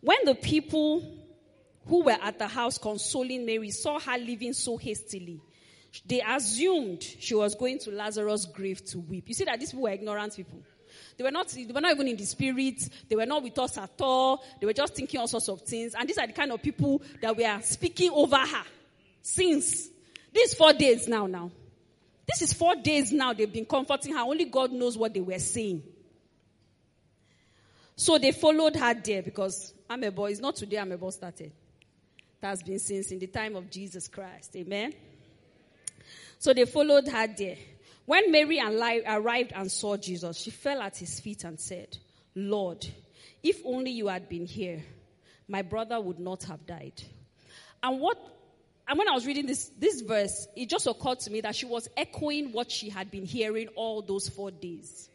[0.00, 1.02] When the people
[1.86, 5.40] who were at the house consoling Mary saw her leaving so hastily,
[6.04, 9.28] they assumed she was going to Lazarus' grave to weep.
[9.28, 10.60] You see that these people were ignorant people.
[11.16, 12.88] They were not, they were not even in the spirit.
[13.08, 14.42] They were not with us at all.
[14.60, 15.94] They were just thinking all sorts of things.
[15.94, 18.64] And these are the kind of people that we are speaking over her
[19.22, 19.88] since
[20.32, 21.50] these four days now, now.
[22.28, 24.20] This is four days now they've been comforting her.
[24.20, 25.82] Only God knows what they were saying.
[27.96, 31.50] So they followed her there because Amebo is not today i'm Amebo started.
[32.40, 34.54] That has been since in the time of Jesus Christ.
[34.54, 34.92] Amen.
[36.38, 37.56] So they followed her there.
[38.04, 41.98] When Mary arrived and saw Jesus, she fell at his feet and said,
[42.34, 42.86] Lord,
[43.42, 44.82] if only you had been here,
[45.48, 47.02] my brother would not have died.
[47.82, 48.18] And what
[48.88, 51.66] and when I was reading this, this verse, it just occurred to me that she
[51.66, 55.10] was echoing what she had been hearing all those four days.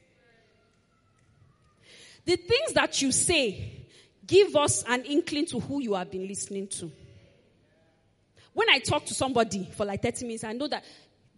[2.25, 3.88] The things that you say
[4.25, 6.91] give us an inkling to who you have been listening to.
[8.53, 10.86] When I talk to somebody for like 30 minutes, I know that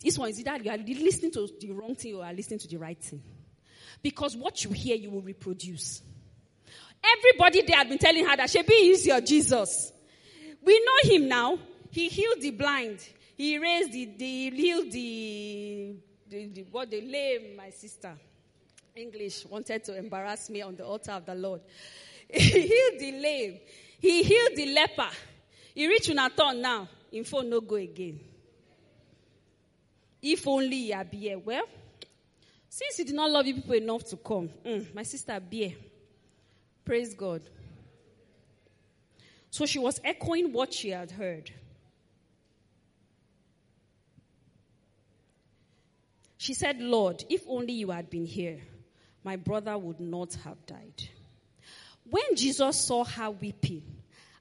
[0.03, 2.59] this one is either you are listening to the wrong thing or you are listening
[2.59, 3.23] to the right thing.
[4.03, 6.01] Because what you hear, you will reproduce.
[7.01, 9.93] Everybody there had been telling her that Shebi is your Jesus.
[10.61, 11.57] We know him now.
[11.95, 12.99] He healed the blind.
[13.37, 15.95] He raised the, the healed the,
[16.29, 18.13] the, the, what the lame, my sister.
[18.93, 21.61] English wanted to embarrass me on the altar of the Lord.
[22.29, 23.59] He healed the lame.
[24.01, 25.07] He healed the leper.
[25.73, 26.89] He reached Unaton now.
[27.13, 28.19] Info no go again.
[30.21, 31.39] If only you be here.
[31.39, 31.63] Well,
[32.67, 35.77] since he did not love you people enough to come, mm, my sister be
[36.83, 37.41] Praise God.
[39.49, 41.51] So she was echoing what she had heard.
[46.37, 48.59] She said, Lord, if only you had been here,
[49.23, 51.09] my brother would not have died.
[52.09, 53.83] When Jesus saw her weeping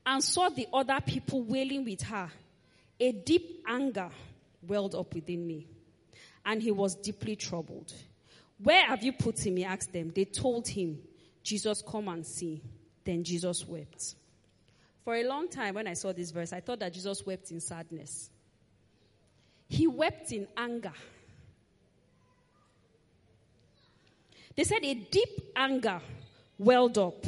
[0.04, 2.30] and saw the other people wailing with her,
[3.00, 4.10] a deep anger
[4.62, 5.66] welled up within me
[6.44, 7.92] and he was deeply troubled.
[8.58, 9.56] Where have you put him?
[9.56, 10.12] He asked them.
[10.14, 10.98] They told him,
[11.42, 12.62] Jesus, come and see.
[13.04, 14.14] Then Jesus wept.
[15.04, 17.60] For a long time, when I saw this verse, I thought that Jesus wept in
[17.60, 18.30] sadness.
[19.68, 20.92] He wept in anger.
[24.56, 26.00] They said a deep anger
[26.58, 27.26] welled up.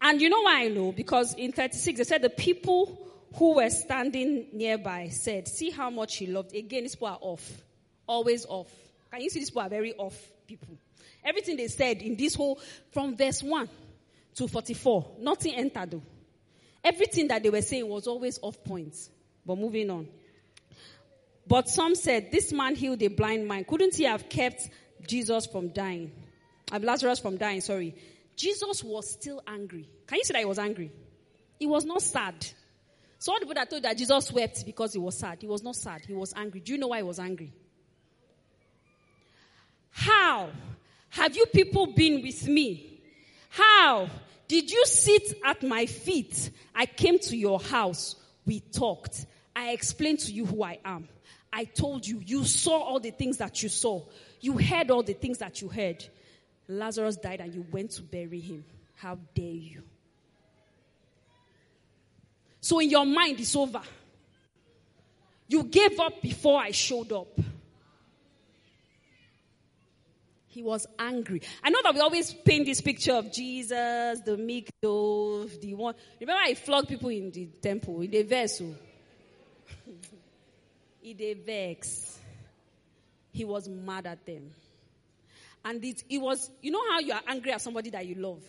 [0.00, 0.92] And you know why I know?
[0.92, 6.16] Because in 36, they said the people who were standing nearby said, See how much
[6.16, 6.54] he loved.
[6.54, 7.62] Again, these people are off.
[8.06, 8.70] Always off.
[9.10, 10.16] Can you see these people are very off
[10.46, 10.76] people?
[11.24, 12.60] Everything they said in this whole,
[12.92, 13.68] from verse 1
[14.36, 16.02] to 44, nothing entered though.
[16.84, 18.94] Everything that they were saying was always off point.
[19.44, 20.06] But moving on.
[21.46, 23.64] But some said, This man healed a blind man.
[23.64, 24.68] Couldn't he have kept
[25.06, 26.12] Jesus from dying?
[26.70, 27.94] Uh, Lazarus from dying, sorry.
[28.36, 29.88] Jesus was still angry.
[30.06, 30.92] Can you see that he was angry?
[31.58, 32.34] He was not sad.
[33.18, 35.62] So all the people that told that Jesus wept because he was sad, he was
[35.62, 36.02] not sad.
[36.06, 36.60] He was angry.
[36.60, 37.52] Do you know why he was angry?
[39.90, 40.50] How
[41.10, 43.00] have you people been with me?
[43.48, 44.10] How
[44.48, 46.50] did you sit at my feet?
[46.74, 48.16] I came to your house.
[48.44, 49.24] We talked.
[49.54, 51.08] I explained to you who I am.
[51.50, 52.20] I told you.
[52.24, 54.02] You saw all the things that you saw.
[54.40, 56.04] You heard all the things that you heard.
[56.68, 58.64] Lazarus died and you went to bury him.
[58.96, 59.82] How dare you?
[62.60, 63.82] So in your mind, it's over.
[65.48, 67.38] You gave up before I showed up.
[70.48, 71.42] He was angry.
[71.62, 75.94] I know that we always paint this picture of Jesus, the meek dove, the one.
[76.18, 78.74] Remember, I flogged people in the temple, in the vessel.
[79.86, 79.92] Oh.
[81.04, 81.36] in the.
[83.36, 84.50] He was mad at them.
[85.62, 88.40] And it, it was, you know how you are angry at somebody that you love?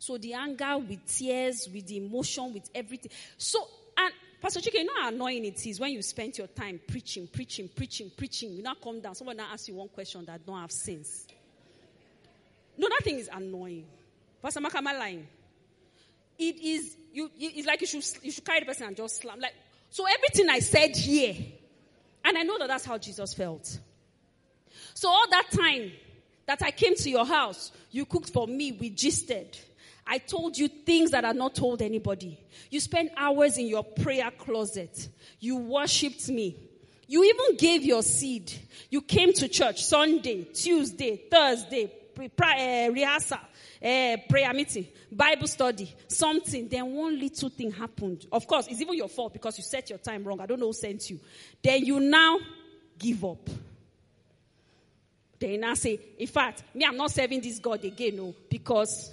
[0.00, 3.12] So the anger with tears, with the emotion, with everything.
[3.36, 3.64] So,
[3.96, 7.28] and Pastor Chike, you know how annoying it is when you spend your time preaching,
[7.28, 8.54] preaching, preaching, preaching.
[8.54, 11.28] You now come down, someone now asks you one question that don't have sense.
[12.76, 13.84] No, that thing is annoying.
[14.42, 15.28] Pastor Makama lying.
[16.40, 19.38] It is, you, it's like you should, you should carry the person and just slam.
[19.38, 19.54] Like,
[19.90, 21.36] so everything I said here,
[22.24, 23.78] and I know that that's how Jesus felt.
[24.94, 25.92] So all that time
[26.46, 29.58] that I came to your house, you cooked for me, we gisted.
[30.06, 32.38] I told you things that are not told anybody.
[32.70, 35.08] You spent hours in your prayer closet.
[35.38, 36.56] You worshipped me.
[37.06, 38.52] You even gave your seed.
[38.90, 43.38] You came to church Sunday, Tuesday, Thursday, uh, rehearsal,
[43.82, 46.68] uh, prayer meeting, Bible study, something.
[46.68, 48.26] Then one little thing happened.
[48.32, 50.40] Of course, it's even your fault because you set your time wrong.
[50.40, 51.20] I don't know who sent you.
[51.62, 52.38] Then you now
[52.98, 53.48] give up.
[55.42, 59.12] Then I say, in fact, me, I'm not serving this God again, no, because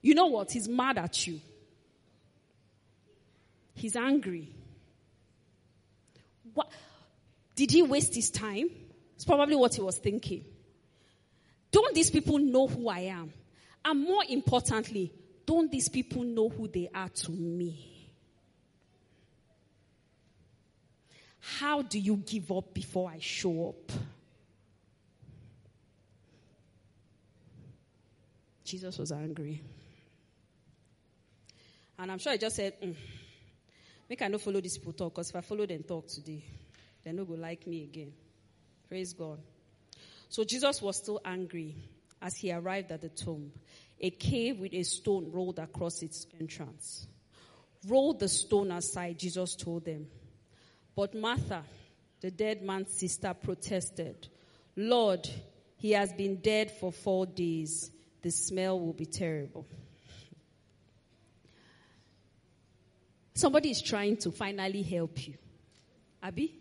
[0.00, 0.52] you know what?
[0.52, 1.40] He's mad at you.
[3.74, 4.48] He's angry.
[6.54, 6.70] What?
[7.56, 8.70] Did he waste his time?
[9.16, 10.44] It's probably what he was thinking.
[11.72, 13.32] Don't these people know who I am?
[13.84, 15.12] And more importantly,
[15.44, 18.12] don't these people know who they are to me?
[21.40, 23.90] How do you give up before I show up?
[28.72, 29.60] Jesus was angry.
[31.98, 32.96] And I'm sure I just said, mm,
[34.08, 36.42] make I follow these people talk, because if I follow them talk today,
[37.04, 38.14] they're not going to like me again.
[38.88, 39.40] Praise God.
[40.30, 41.76] So Jesus was still angry
[42.22, 43.52] as he arrived at the tomb.
[44.00, 47.06] A cave with a stone rolled across its entrance.
[47.86, 50.06] Roll the stone aside, Jesus told them.
[50.96, 51.62] But Martha,
[52.22, 54.28] the dead man's sister, protested,
[54.76, 55.28] Lord,
[55.76, 57.90] he has been dead for four days.
[58.22, 59.66] The smell will be terrible.
[63.34, 65.34] Somebody is trying to finally help you.
[66.22, 66.54] Abby?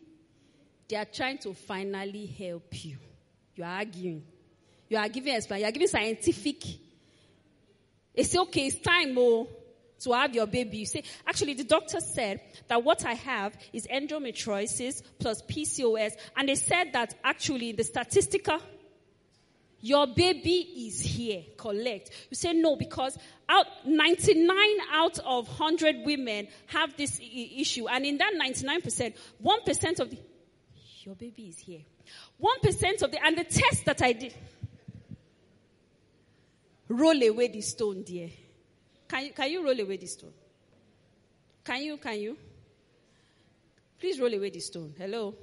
[0.88, 2.97] They are trying to finally help you.
[3.56, 4.24] You are arguing.
[4.89, 5.62] You are giving explanation.
[5.62, 6.63] You are giving scientific.
[8.13, 8.67] It's okay.
[8.67, 9.47] It's time, oh,
[10.00, 10.80] to have your baby.
[10.80, 16.50] You say, actually, the doctor said that what I have is endometriosis plus PCOS, and
[16.50, 18.60] they said that actually the statistical
[19.82, 21.44] your baby is here.
[21.58, 22.12] Collect.
[22.30, 23.17] You say no because
[23.50, 24.58] out 99
[24.91, 29.13] out of 100 women have this I- issue, and in that 99%,
[29.44, 30.17] 1% of the
[31.04, 31.82] your baby is here.
[32.39, 34.34] 1% of the and the test that I did.
[36.88, 38.30] Roll away the stone, dear.
[39.08, 40.34] Can you, can you roll away the stone?
[41.63, 41.98] Can you?
[41.98, 42.38] Can you?
[44.00, 44.94] Please roll away the stone.
[44.98, 45.36] Hello.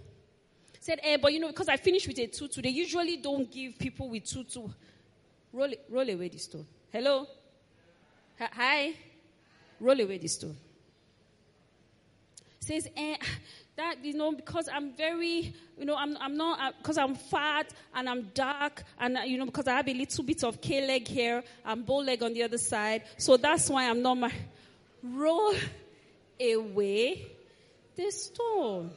[0.80, 3.78] Said, eh, but you know, because I finished with a tutu, they usually don't give
[3.78, 4.68] people with tutu.
[5.52, 6.66] Roll, roll away the stone.
[6.92, 7.26] Hello?
[8.38, 8.94] Hi?
[9.80, 10.56] Roll away the stone.
[12.60, 13.16] Says, eh,
[13.76, 17.72] that, you know, because I'm very, you know, I'm, I'm not, because uh, I'm fat
[17.94, 20.86] and I'm dark and, uh, you know, because I have a little bit of K
[20.86, 23.04] leg here and bow leg on the other side.
[23.16, 24.32] So that's why I'm not my,
[25.02, 25.54] roll
[26.40, 27.26] away
[27.96, 28.90] the stone.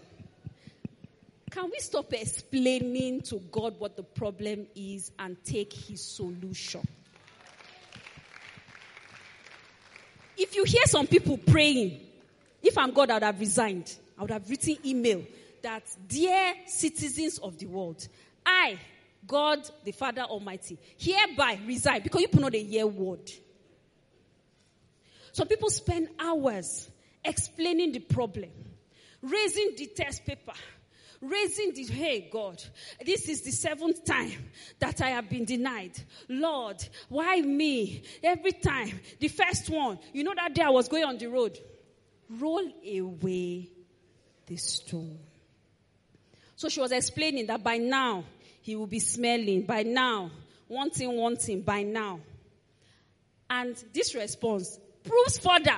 [1.51, 6.81] Can we stop explaining to God what the problem is and take his solution?
[10.37, 11.99] If you hear some people praying,
[12.63, 13.93] if I'm God, I would have resigned.
[14.17, 15.25] I would have written email
[15.61, 18.07] that, dear citizens of the world,
[18.45, 18.79] I,
[19.27, 23.29] God the Father Almighty, hereby resign because you put not a year word.
[25.33, 26.89] Some people spend hours
[27.25, 28.49] explaining the problem.
[29.21, 30.53] raising the test paper,
[31.21, 32.63] raising the, hey God,
[33.05, 34.49] this is the seventh time
[34.79, 35.99] that I have been denied.
[36.27, 38.03] Lord, why me?
[38.23, 41.57] Every time, the first one, you know that day I was going on the road,
[42.29, 43.69] roll away
[44.47, 45.19] the stone.
[46.55, 48.23] So she was explaining that by now
[48.61, 50.31] he will be smelling, by now,
[50.67, 52.19] wanting, wanting, by now.
[53.49, 55.77] And this response proves further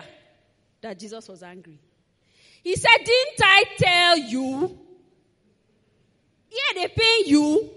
[0.81, 1.79] that Jesus was angry.
[2.63, 4.79] He said, Didn't I tell you?
[6.53, 7.69] Yeah, they pay you.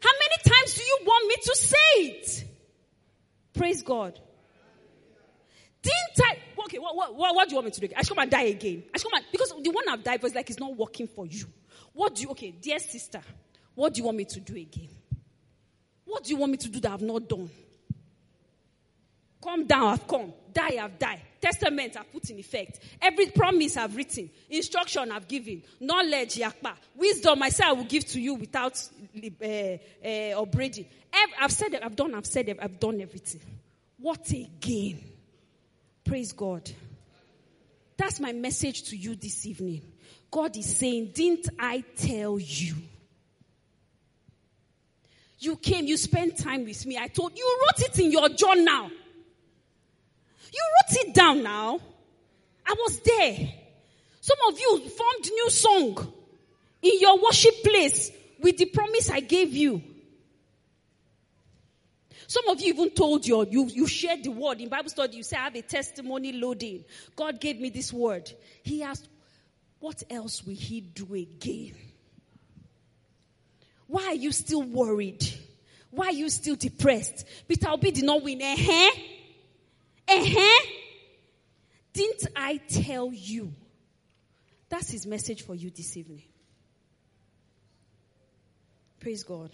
[0.00, 2.44] How many times do you want me to say it?
[3.54, 4.18] Praise God.
[5.82, 6.38] Didn't I?
[6.64, 7.88] Okay, what, what, what, do you want me to do?
[7.96, 8.84] I should come and die again.
[8.94, 11.26] I should come and, because the one I've died was like it's not working for
[11.26, 11.46] you.
[11.92, 13.20] What do you, okay, dear sister,
[13.74, 14.90] what do you want me to do again?
[16.04, 17.50] What do you want me to do that I've not done?
[19.42, 20.32] Come down, I've come.
[20.52, 21.22] Die, I've died.
[21.40, 22.80] Testament I've put in effect.
[23.00, 24.28] Every promise I've written.
[24.50, 25.62] Instruction I've given.
[25.80, 26.74] Knowledge, yakpa.
[26.94, 28.80] Wisdom, I say I will give to you without
[29.42, 29.46] uh,
[30.04, 30.86] uh, upbraiding.
[31.40, 33.40] I've said it, I've done, I've said it, I've done everything.
[33.98, 35.02] What a gain.
[36.04, 36.70] Praise God.
[37.96, 39.82] That's my message to you this evening.
[40.30, 42.74] God is saying, Didn't I tell you?
[45.38, 46.98] You came, you spent time with me.
[46.98, 48.90] I told you you, wrote it in your journal.
[50.52, 51.80] You wrote it down now.
[52.66, 53.48] I was there.
[54.20, 56.12] Some of you formed new song
[56.82, 59.82] in your worship place with the promise I gave you.
[62.26, 65.16] Some of you even told you, you, you shared the word in Bible study.
[65.16, 66.84] You say, I have a testimony loading.
[67.16, 68.30] God gave me this word.
[68.62, 69.08] He asked,
[69.80, 71.74] what else will he do again?
[73.88, 75.26] Why are you still worried?
[75.90, 77.26] Why are you still depressed?
[77.48, 78.40] Peter Obi did not win.
[78.40, 78.90] Eh?
[80.10, 80.58] Eh?
[81.92, 83.52] Didn't I tell you?
[84.68, 86.22] That's his message for you this evening.
[88.98, 89.50] Praise God.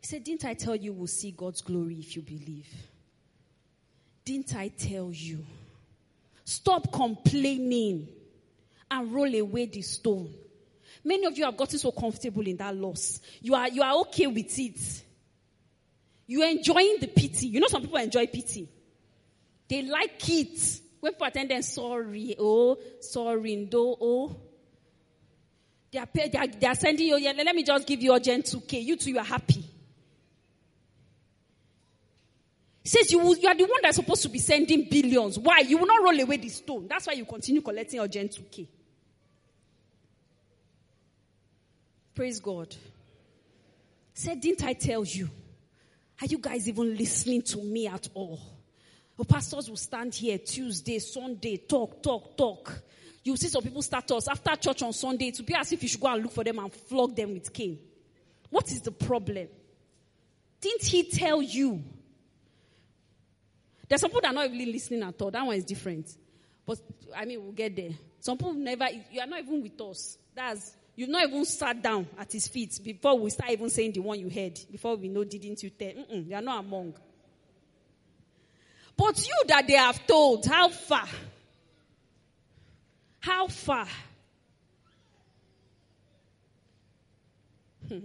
[0.00, 2.68] He said, Didn't I tell you we'll see God's glory if you believe?
[4.24, 5.44] Didn't I tell you?
[6.44, 8.08] Stop complaining
[8.90, 10.32] and roll away the stone.
[11.04, 13.20] Many of you have gotten so comfortable in that loss.
[13.40, 15.02] You are, you are okay with it.
[16.28, 17.48] You're enjoying the pity.
[17.48, 18.68] You know some people enjoy pity.
[19.66, 20.80] They like it.
[21.00, 24.36] When people attend them, sorry, oh, sorry, no, oh.
[25.90, 28.44] They are, they, are, they are sending you, yeah, let me just give you urgent
[28.44, 28.84] 2K.
[28.84, 29.64] You two, you are happy.
[32.82, 35.38] He says you, you are the one that's supposed to be sending billions.
[35.38, 35.60] Why?
[35.60, 36.86] You will not roll away the stone.
[36.88, 38.66] That's why you continue collecting urgent 2K.
[42.14, 42.74] Praise God.
[44.12, 45.30] Said, didn't I tell you?
[46.20, 48.40] Are you guys even listening to me at all?
[49.16, 52.82] The pastors will stand here Tuesday, Sunday, talk, talk, talk.
[53.24, 55.88] You see some people start us after church on Sunday to be as if you
[55.88, 57.78] should go and look for them and flog them with cane.
[58.50, 59.48] What is the problem?
[60.60, 61.82] Didn't he tell you?
[63.88, 65.30] There's some people that are not really listening at all.
[65.30, 66.14] That one is different.
[66.66, 66.78] But
[67.16, 67.90] I mean, we'll get there.
[68.20, 70.18] Some people never, you are not even with us.
[70.34, 74.00] That's You've not even sat down at his feet before we start even saying the
[74.00, 74.58] one you heard.
[74.68, 75.90] Before we know, didn't you tell?
[75.90, 76.92] Mm-mm, you are not among.
[78.96, 81.06] But you that they have told, how far?
[83.20, 83.86] How far?
[87.86, 87.98] Hmm.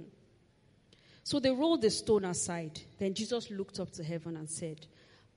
[1.23, 2.79] so they rolled the stone aside.
[2.99, 4.85] Then Jesus looked up to heaven and said,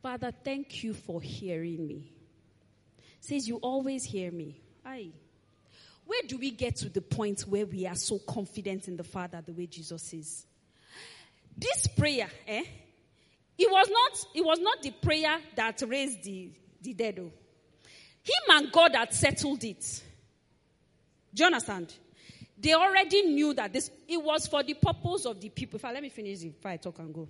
[0.02, 2.12] Father, thank you for hearing me.
[3.18, 4.60] Says you always hear me.
[4.84, 5.12] Aye.
[6.06, 9.42] Where do we get to the point where we are so confident in the Father
[9.44, 10.46] the way Jesus is?
[11.56, 12.64] This prayer, eh?
[13.58, 16.50] It was not, it was not the prayer that raised the,
[16.80, 17.18] the dead.
[17.18, 17.32] Oh.
[18.22, 20.02] Him and God had settled it.
[21.34, 21.92] Do you understand?
[22.58, 25.76] They already knew that this, it was for the purpose of the people.
[25.76, 27.28] If I let me finish if I talk and go.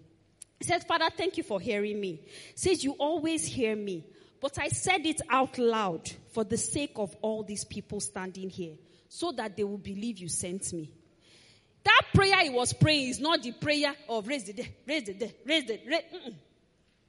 [0.58, 2.20] He said, Father, thank you for hearing me.
[2.24, 4.04] He says, you always hear me.
[4.46, 8.74] But I said it out loud for the sake of all these people standing here,
[9.08, 10.88] so that they will believe you sent me.
[11.82, 15.14] That prayer he was praying is not the prayer of raise the dead, raise the
[15.14, 16.04] dead, raise the dead.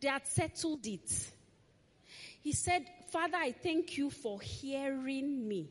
[0.02, 1.32] They had settled it.
[2.42, 5.70] He said, Father, I thank you for hearing me.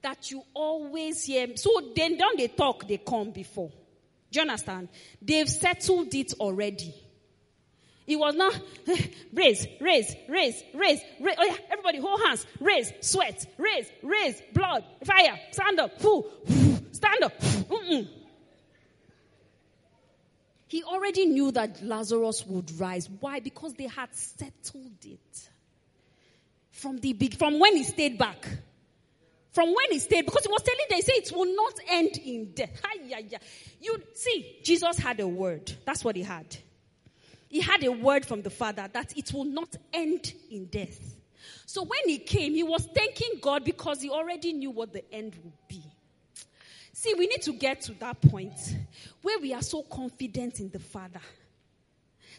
[0.00, 1.56] That you always hear me.
[1.56, 3.70] So then don't they talk, they come before.
[4.30, 4.88] Do you understand?
[5.20, 6.94] They've settled it already.
[8.06, 8.58] It was not
[9.32, 11.36] raise, raise, raise, raise, raise.
[11.38, 12.46] Oh yeah, everybody hold hands.
[12.60, 16.24] Raise, sweat, raise, raise, blood, fire, stand up, Whoo,
[16.92, 17.38] stand up.
[17.40, 18.08] Mm-mm.
[20.68, 23.08] He already knew that Lazarus would rise.
[23.20, 23.40] Why?
[23.40, 25.48] Because they had settled it
[26.70, 28.46] from the big, from when he stayed back.
[29.56, 32.18] from when he stayed, because he was telling them, he said it will not end
[32.22, 32.78] in death.
[33.80, 35.72] You see, Jesus had a word.
[35.86, 36.44] That's what he had.
[37.56, 41.16] He had a word from the Father that it will not end in death.
[41.64, 45.34] So when he came, he was thanking God because he already knew what the end
[45.42, 45.82] would be.
[46.92, 48.52] See, we need to get to that point
[49.22, 51.22] where we are so confident in the Father.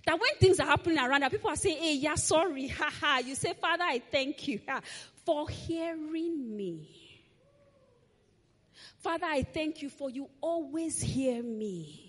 [0.06, 3.18] That when things are happening around us, people are saying, hey, yeah, sorry, haha.
[3.18, 4.60] You say, Father, I thank you
[5.26, 6.88] for hearing me.
[9.00, 12.07] Father, I thank you for you always hear me.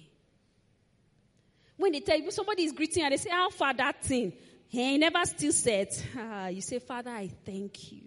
[1.78, 4.32] When they tell you somebody is greeting and they say, How far that thing?
[4.66, 8.02] He never still said, ah, You say, Father, I thank you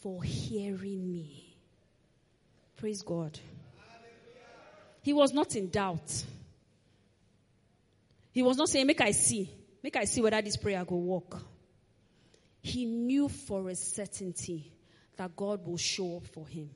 [0.00, 1.54] for hearing me.
[2.76, 3.38] Praise God.
[5.02, 6.24] He was not in doubt.
[8.32, 9.50] He was not saying, Make I see.
[9.82, 11.42] Make I see whether this prayer will work.
[12.62, 14.72] He knew for a certainty
[15.16, 16.70] that God will show up for him.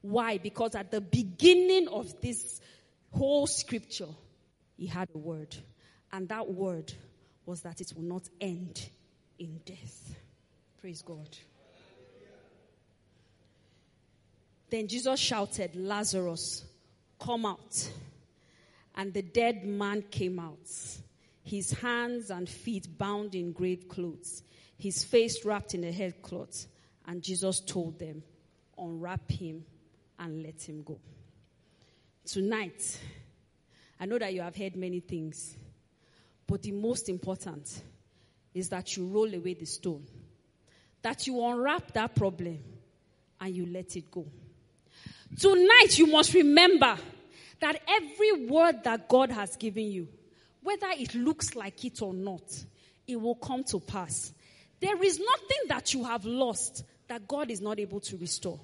[0.00, 0.38] Why?
[0.38, 2.60] Because at the beginning of this
[3.10, 4.08] whole scripture,
[4.76, 5.56] he had a word.
[6.12, 6.92] And that word
[7.46, 8.88] was that it will not end
[9.38, 10.14] in death.
[10.80, 11.28] Praise God.
[14.70, 16.64] Then Jesus shouted, Lazarus,
[17.20, 17.90] come out.
[18.94, 20.68] And the dead man came out,
[21.42, 24.42] his hands and feet bound in grave clothes,
[24.78, 26.66] his face wrapped in a headcloth.
[27.06, 28.22] And Jesus told them,
[28.78, 29.64] Unwrap him
[30.18, 30.98] and let him go.
[32.24, 32.98] Tonight,
[34.02, 35.56] I know that you have heard many things,
[36.48, 37.84] but the most important
[38.52, 40.04] is that you roll away the stone,
[41.02, 42.58] that you unwrap that problem
[43.40, 44.26] and you let it go.
[45.38, 46.96] Tonight, you must remember
[47.60, 50.08] that every word that God has given you,
[50.64, 52.42] whether it looks like it or not,
[53.06, 54.32] it will come to pass.
[54.80, 58.58] There is nothing that you have lost that God is not able to restore.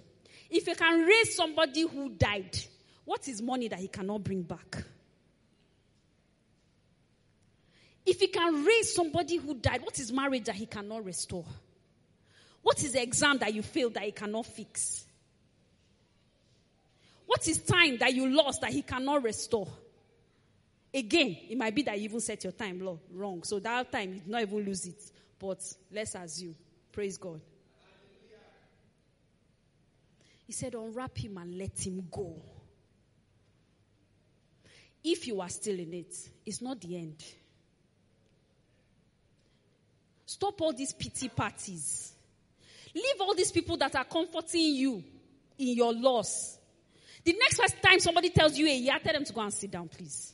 [0.51, 2.59] If you can raise somebody who died,
[3.05, 4.83] what is money that he cannot bring back?
[8.09, 11.45] If he can raise somebody who died, what is marriage that he cannot restore?
[12.63, 15.05] What is the exam that you failed that he cannot fix?
[17.27, 19.69] What is time that you lost that he cannot restore?
[20.95, 22.83] Again, it might be that you even set your time
[23.13, 23.43] wrong.
[23.43, 25.03] So that time, you did not even lose it.
[25.39, 25.61] But
[25.93, 26.57] let's assume.
[26.91, 27.43] Praise God.
[30.47, 32.41] He said, Unwrap him and let him go.
[35.05, 37.23] If you are still in it, it's not the end.
[40.39, 42.13] Stop all these pity parties.
[42.95, 45.03] Leave all these people that are comforting you
[45.59, 46.57] in your loss.
[47.25, 49.89] The next time somebody tells you a yeah, tell them to go and sit down,
[49.89, 50.33] please.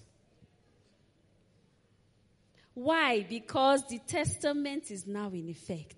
[2.74, 3.24] Why?
[3.26, 5.96] Because the testament is now in effect.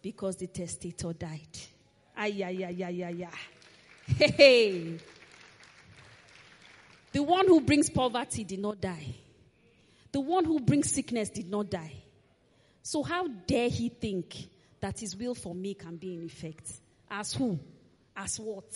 [0.00, 1.40] Because the testator died.
[2.16, 4.14] Ay, ay, ay, ay, ay, ay.
[4.14, 4.98] Hey.
[7.10, 9.16] The one who brings poverty did not die.
[10.12, 12.03] The one who brings sickness did not die.
[12.84, 14.36] So how dare he think
[14.78, 16.70] that his will for me can be in effect?
[17.10, 17.58] As who?
[18.14, 18.70] As what?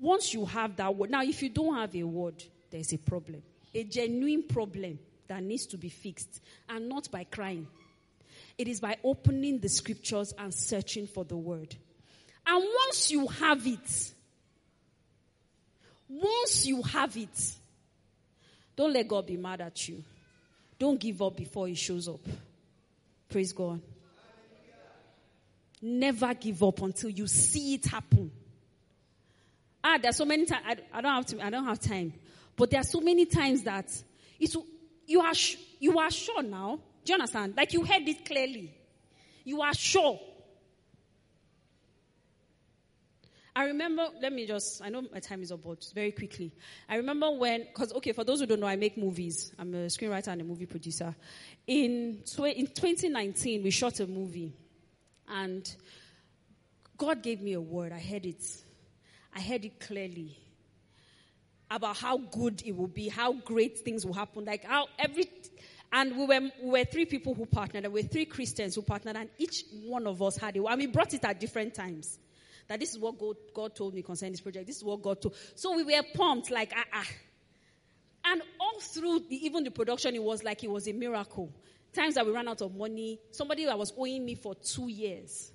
[0.00, 3.42] Once you have that word, now if you don't have a word, there's a problem.
[3.74, 7.66] A genuine problem that needs to be fixed, and not by crying.
[8.56, 11.76] It is by opening the scriptures and searching for the word.
[12.46, 14.12] And once you have it,
[16.08, 17.52] once you have it,
[18.76, 20.04] don't let God be mad at you.
[20.78, 22.20] Don't give up before He shows up.
[23.28, 23.80] Praise God.
[25.82, 28.30] Never give up until you see it happen.
[29.82, 31.44] Ah, there are so many times I, I, don't have to.
[31.44, 32.12] I don't have time,
[32.56, 33.86] but there are so many times that
[34.38, 34.56] it's
[35.06, 35.32] you are
[35.78, 37.54] you are sure now do you understand?
[37.56, 38.74] Like you heard it clearly.
[39.44, 40.18] You are sure.
[43.56, 46.52] I remember, let me just, I know my time is up, but very quickly.
[46.90, 49.50] I remember when, because, okay, for those who don't know, I make movies.
[49.58, 51.16] I'm a screenwriter and a movie producer.
[51.66, 54.52] In, in 2019, we shot a movie.
[55.26, 55.74] And
[56.98, 57.92] God gave me a word.
[57.92, 58.44] I heard it.
[59.34, 60.36] I heard it clearly
[61.70, 64.44] about how good it will be, how great things will happen.
[64.44, 65.30] Like how every,
[65.94, 67.86] and we were, we were three people who partnered.
[67.86, 70.62] We were three Christians who partnered, and each one of us had it.
[70.62, 72.18] And we brought it at different times.
[72.68, 74.66] That this is what God, God told me concerning this project.
[74.66, 75.36] This is what God told.
[75.54, 77.06] So we were pumped, like, ah, ah.
[78.24, 81.52] And all through the, even the production, it was like it was a miracle.
[81.92, 83.20] Times that we ran out of money.
[83.30, 85.52] Somebody that was owing me for two years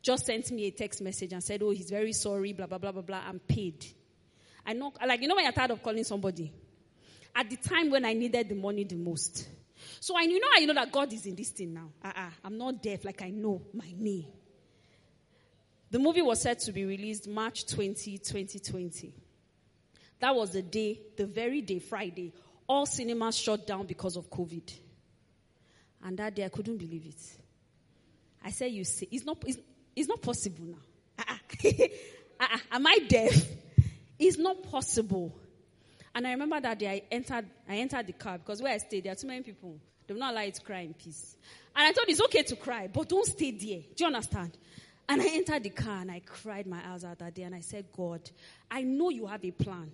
[0.00, 2.92] just sent me a text message and said, Oh, he's very sorry, blah, blah, blah,
[2.92, 3.22] blah, blah.
[3.26, 3.84] I'm paid.
[4.64, 6.52] I know, like, you know when you're tired of calling somebody?
[7.34, 9.48] At the time when I needed the money the most,
[10.00, 11.90] So I you know I know that God is in this thing now.
[12.04, 14.26] Uh-uh, I'm not deaf like I know my name.
[15.90, 19.14] The movie was set to be released March 20, 2020.
[20.20, 22.32] That was the day, the very day, Friday,
[22.66, 24.70] all cinemas shut down because of COVID.
[26.04, 27.38] And that day I couldn't believe it.
[28.44, 29.58] I said, You see, it's not, it's,
[29.96, 30.78] it's not possible now.
[31.18, 31.68] Uh-uh.
[32.40, 32.58] uh-uh.
[32.72, 33.46] Am I deaf?
[34.18, 35.34] It's not possible.
[36.14, 39.04] And I remember that day I entered, I entered the car because where I stayed,
[39.04, 39.78] there are too many people.
[40.06, 41.36] They will not allow you to cry in peace.
[41.76, 43.82] And I thought it's okay to cry, but don't stay there.
[43.94, 44.56] Do you understand?
[45.08, 47.60] And I entered the car and I cried my eyes out that day and I
[47.60, 48.30] said, God,
[48.70, 49.90] I know you have a plan.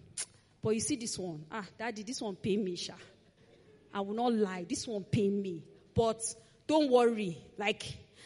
[0.60, 1.44] But you see this one.
[1.52, 2.94] Ah, daddy, this one pay me, Sha.
[3.92, 4.66] I will not lie.
[4.68, 5.62] This one pay me.
[5.94, 6.20] But
[6.66, 7.38] don't worry.
[7.56, 7.84] Like,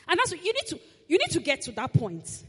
[0.09, 2.45] and that's what you need to, you need to get to that point.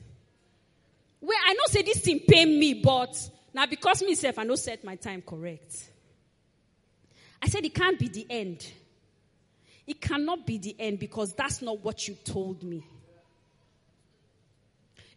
[1.20, 4.86] Where I know say this thing pay me, but now because myself I know set
[4.86, 5.90] my time correct.
[7.42, 8.72] I said it can't be the end.
[9.86, 12.86] It cannot be the end because that's not what you told me.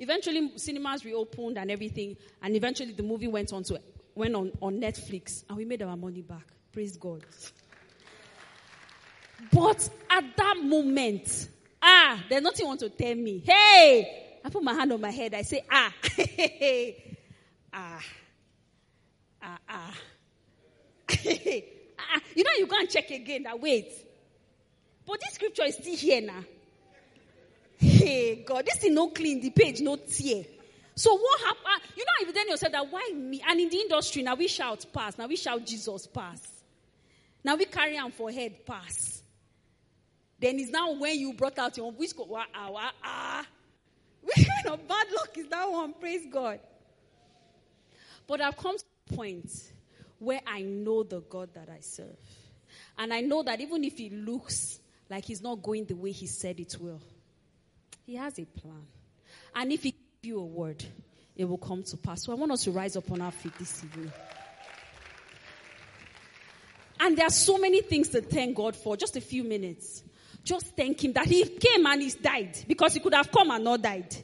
[0.03, 3.81] Eventually, cinemas reopened and everything, and eventually the movie went on to
[4.17, 6.45] went on, on Netflix, and we made our money back.
[6.73, 7.25] Praise God.
[9.53, 11.49] But at that moment,
[11.81, 13.45] ah, there's nothing want to tell me.
[13.47, 15.35] Hey, I put my hand on my head.
[15.35, 15.93] I say, ah,
[17.73, 18.01] ah,
[19.41, 19.95] ah, ah.
[21.09, 22.21] ah.
[22.35, 23.45] You know, you go and check again.
[23.45, 23.87] That wait,
[25.07, 26.43] but this scripture is still here now.
[27.83, 30.45] Hey, God, this is no clean, the page no tear.
[30.95, 31.67] So what happened?
[31.67, 33.43] Ah, you know, if then you said that, why me?
[33.45, 35.19] And in the industry, now we shout pass.
[35.19, 36.41] Now we shout Jesus pass.
[37.43, 39.23] Now we carry on for head pass.
[40.39, 43.47] Then it's now when you brought out your which go, ah, ah.
[44.23, 45.95] What kind of bad luck is that one?
[45.95, 46.61] Praise God.
[48.29, 49.51] But I've come to a point
[50.21, 52.17] where I know the God that I serve.
[52.97, 54.79] And I know that even if it looks
[55.11, 57.01] like he's not going the way he said it will,
[58.05, 58.87] he has a plan.
[59.55, 60.85] And if he gives you a word,
[61.37, 62.25] it will come to pass.
[62.25, 64.13] So I want us to rise up on our feet this evening.
[67.01, 68.97] And there are so many things to thank God for.
[68.97, 70.05] Just a few minutes.
[70.45, 73.65] Just thank Him that He came and He died because He could have come and
[73.65, 74.15] not died.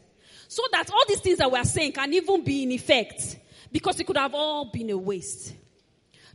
[0.47, 3.39] So that all these things that we are saying can even be in effect
[3.71, 5.55] because it could have all been a waste.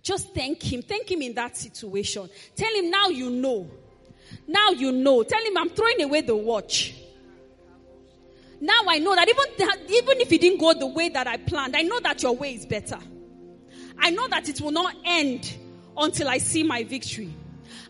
[0.01, 0.81] Just thank Him.
[0.81, 2.29] Thank Him in that situation.
[2.55, 3.69] Tell Him now you know.
[4.47, 5.23] Now you know.
[5.23, 6.93] Tell Him I'm throwing away the watch.
[8.63, 11.75] Now I know that even, even if it didn't go the way that I planned,
[11.75, 12.97] I know that your way is better.
[13.99, 15.53] I know that it will not end
[15.97, 17.33] until I see my victory.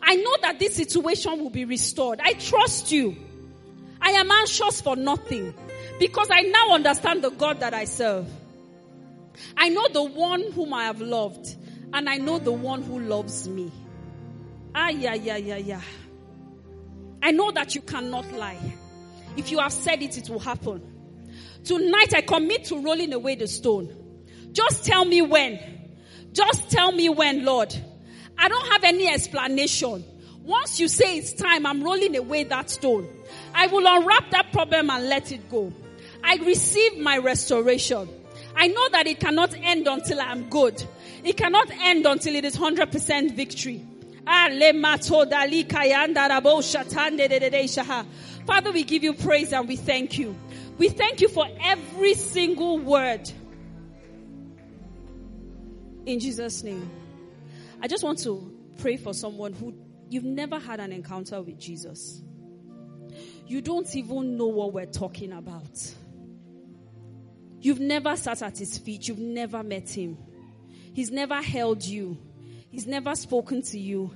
[0.02, 2.20] I know that this situation will be restored.
[2.24, 3.16] I trust you.
[4.02, 5.54] I am anxious for nothing
[6.00, 8.28] because I now understand the God that I serve.
[9.56, 11.56] I know the one whom I have loved
[11.94, 13.72] and I know the one who loves me.
[14.74, 15.82] Ah, yeah, yeah, yeah, yeah.
[17.22, 18.74] I know that you cannot lie.
[19.36, 20.82] If you have said it, it will happen.
[21.64, 23.96] Tonight I commit to rolling away the stone.
[24.52, 25.60] Just tell me when.
[26.34, 27.74] Just tell me when, Lord.
[28.38, 30.04] I don't have any explanation.
[30.44, 33.08] Once you say it's time, I'm rolling away that stone.
[33.54, 35.72] I will unwrap that problem and let it go.
[36.24, 38.10] I receive my restoration.
[38.56, 40.84] I know that it cannot end until I'm good.
[41.24, 43.86] It cannot end until it is 100% victory.
[44.26, 44.48] Ah,
[48.46, 50.36] Father, we give you praise and we thank you.
[50.78, 53.30] We thank you for every single word.
[56.06, 56.90] In Jesus' name.
[57.82, 59.74] I just want to pray for someone who
[60.10, 62.22] you've never had an encounter with Jesus.
[63.48, 65.94] You don't even know what we're talking about.
[67.60, 69.08] You've never sat at his feet.
[69.08, 70.18] You've never met him.
[70.94, 72.18] He's never held you.
[72.70, 74.14] He's never spoken to you.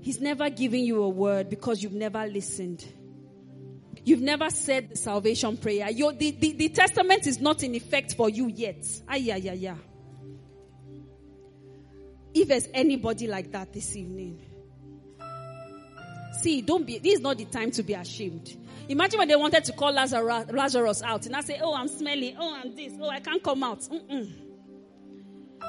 [0.00, 2.84] He's never given you a word because you've never listened.
[4.08, 5.90] You've never said the salvation prayer.
[5.90, 8.82] Your, the, the, the testament is not in effect for you yet.
[9.06, 9.74] Ah, yeah, yeah, yeah.
[12.32, 14.40] If there's anybody like that this evening,
[16.40, 18.56] see, don't be, this is not the time to be ashamed.
[18.88, 22.34] Imagine when they wanted to call Lazarus, Lazarus out and I say, oh, I'm smelling.
[22.40, 22.94] Oh, I'm this.
[22.98, 23.80] Oh, I can't come out.
[23.80, 24.32] Mm-mm.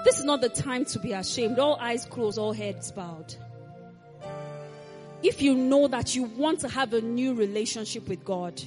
[0.05, 1.59] This is not the time to be ashamed.
[1.59, 3.35] All eyes closed, all heads bowed.
[5.21, 8.61] If you know that you want to have a new relationship with God,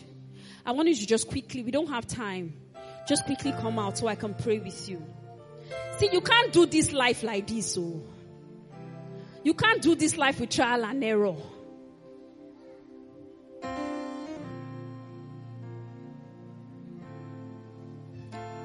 [0.67, 2.55] I want you to just quickly, we don't have time,
[3.09, 5.03] just quickly come out so I can pray with you.
[5.99, 7.77] See, you can't do this life like this.
[7.79, 8.03] Oh.
[9.43, 11.37] You can't do this life with trial and error.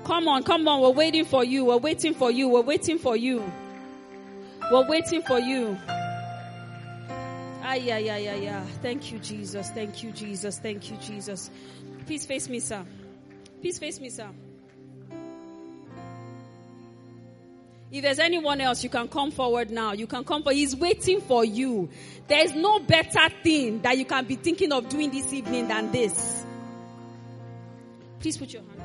[0.03, 0.81] Come on, come on.
[0.81, 1.65] We're waiting for you.
[1.65, 2.47] We're waiting for you.
[2.47, 3.43] We're waiting for you.
[4.71, 5.77] We're waiting for you.
[7.67, 8.63] Ay, ay, ay, ay, ay.
[8.81, 9.69] Thank you, Jesus.
[9.71, 10.57] Thank you, Jesus.
[10.57, 11.51] Thank you, Jesus.
[12.05, 12.85] Please face me, sir.
[13.59, 14.29] Please face me, sir.
[17.91, 19.91] If there's anyone else, you can come forward now.
[19.91, 21.89] You can come for, he's waiting for you.
[22.29, 26.45] There's no better thing that you can be thinking of doing this evening than this.
[28.21, 28.76] Please put your hand.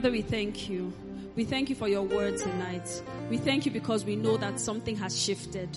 [0.00, 0.94] Father, we thank you.
[1.36, 3.02] We thank you for your word tonight.
[3.28, 5.68] We thank you because we know that something has shifted.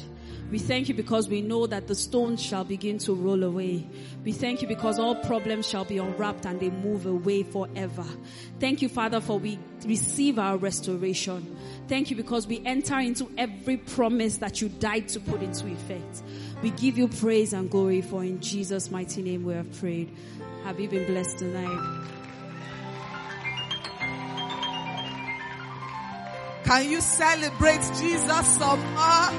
[0.50, 3.86] We thank you because we know that the stones shall begin to roll away.
[4.24, 8.06] We thank you because all problems shall be unwrapped and they move away forever.
[8.62, 11.58] Thank you, Father, for we receive our restoration.
[11.90, 16.24] Thank you because we enter into every promise that you died to put into effect.
[16.62, 20.16] We give you praise and glory for in Jesus' mighty name we have prayed.
[20.64, 22.23] Have you been blessed tonight?
[26.74, 29.30] Can you celebrate Jesus some more?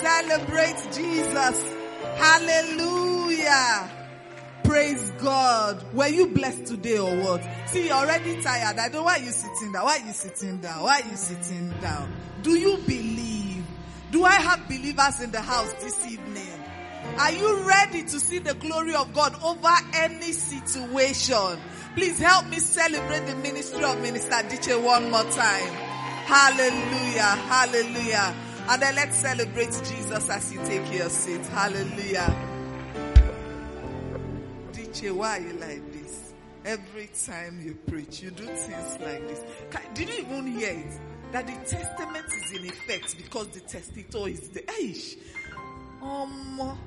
[0.00, 1.74] Celebrate Jesus.
[2.16, 3.90] Hallelujah.
[4.62, 5.84] Praise God.
[5.92, 7.46] Were you blessed today or what?
[7.66, 8.78] See, you're already tired.
[8.78, 9.84] I don't why you sitting down.
[9.84, 10.84] Why are you sitting down?
[10.84, 12.10] Why are you sitting down?
[12.40, 13.62] Do you believe?
[14.10, 16.64] Do I have believers in the house this evening?
[17.18, 21.58] Are you ready to see the glory of God over any situation?
[21.94, 25.83] Please help me celebrate the ministry of Minister Diche one more time.
[26.24, 27.22] Hallelujah.
[27.22, 28.34] Hallelujah.
[28.68, 31.44] And then let's celebrate Jesus as you take your seat.
[31.48, 32.34] Hallelujah.
[34.72, 36.32] Diche, why are you like this?
[36.64, 39.42] Every time you preach, you do things like this.
[39.92, 40.98] Did you even hear it?
[41.32, 45.18] That the testament is in effect because the testator is the Aish.
[46.00, 46.78] Um,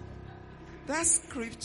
[0.88, 1.58] that scripture.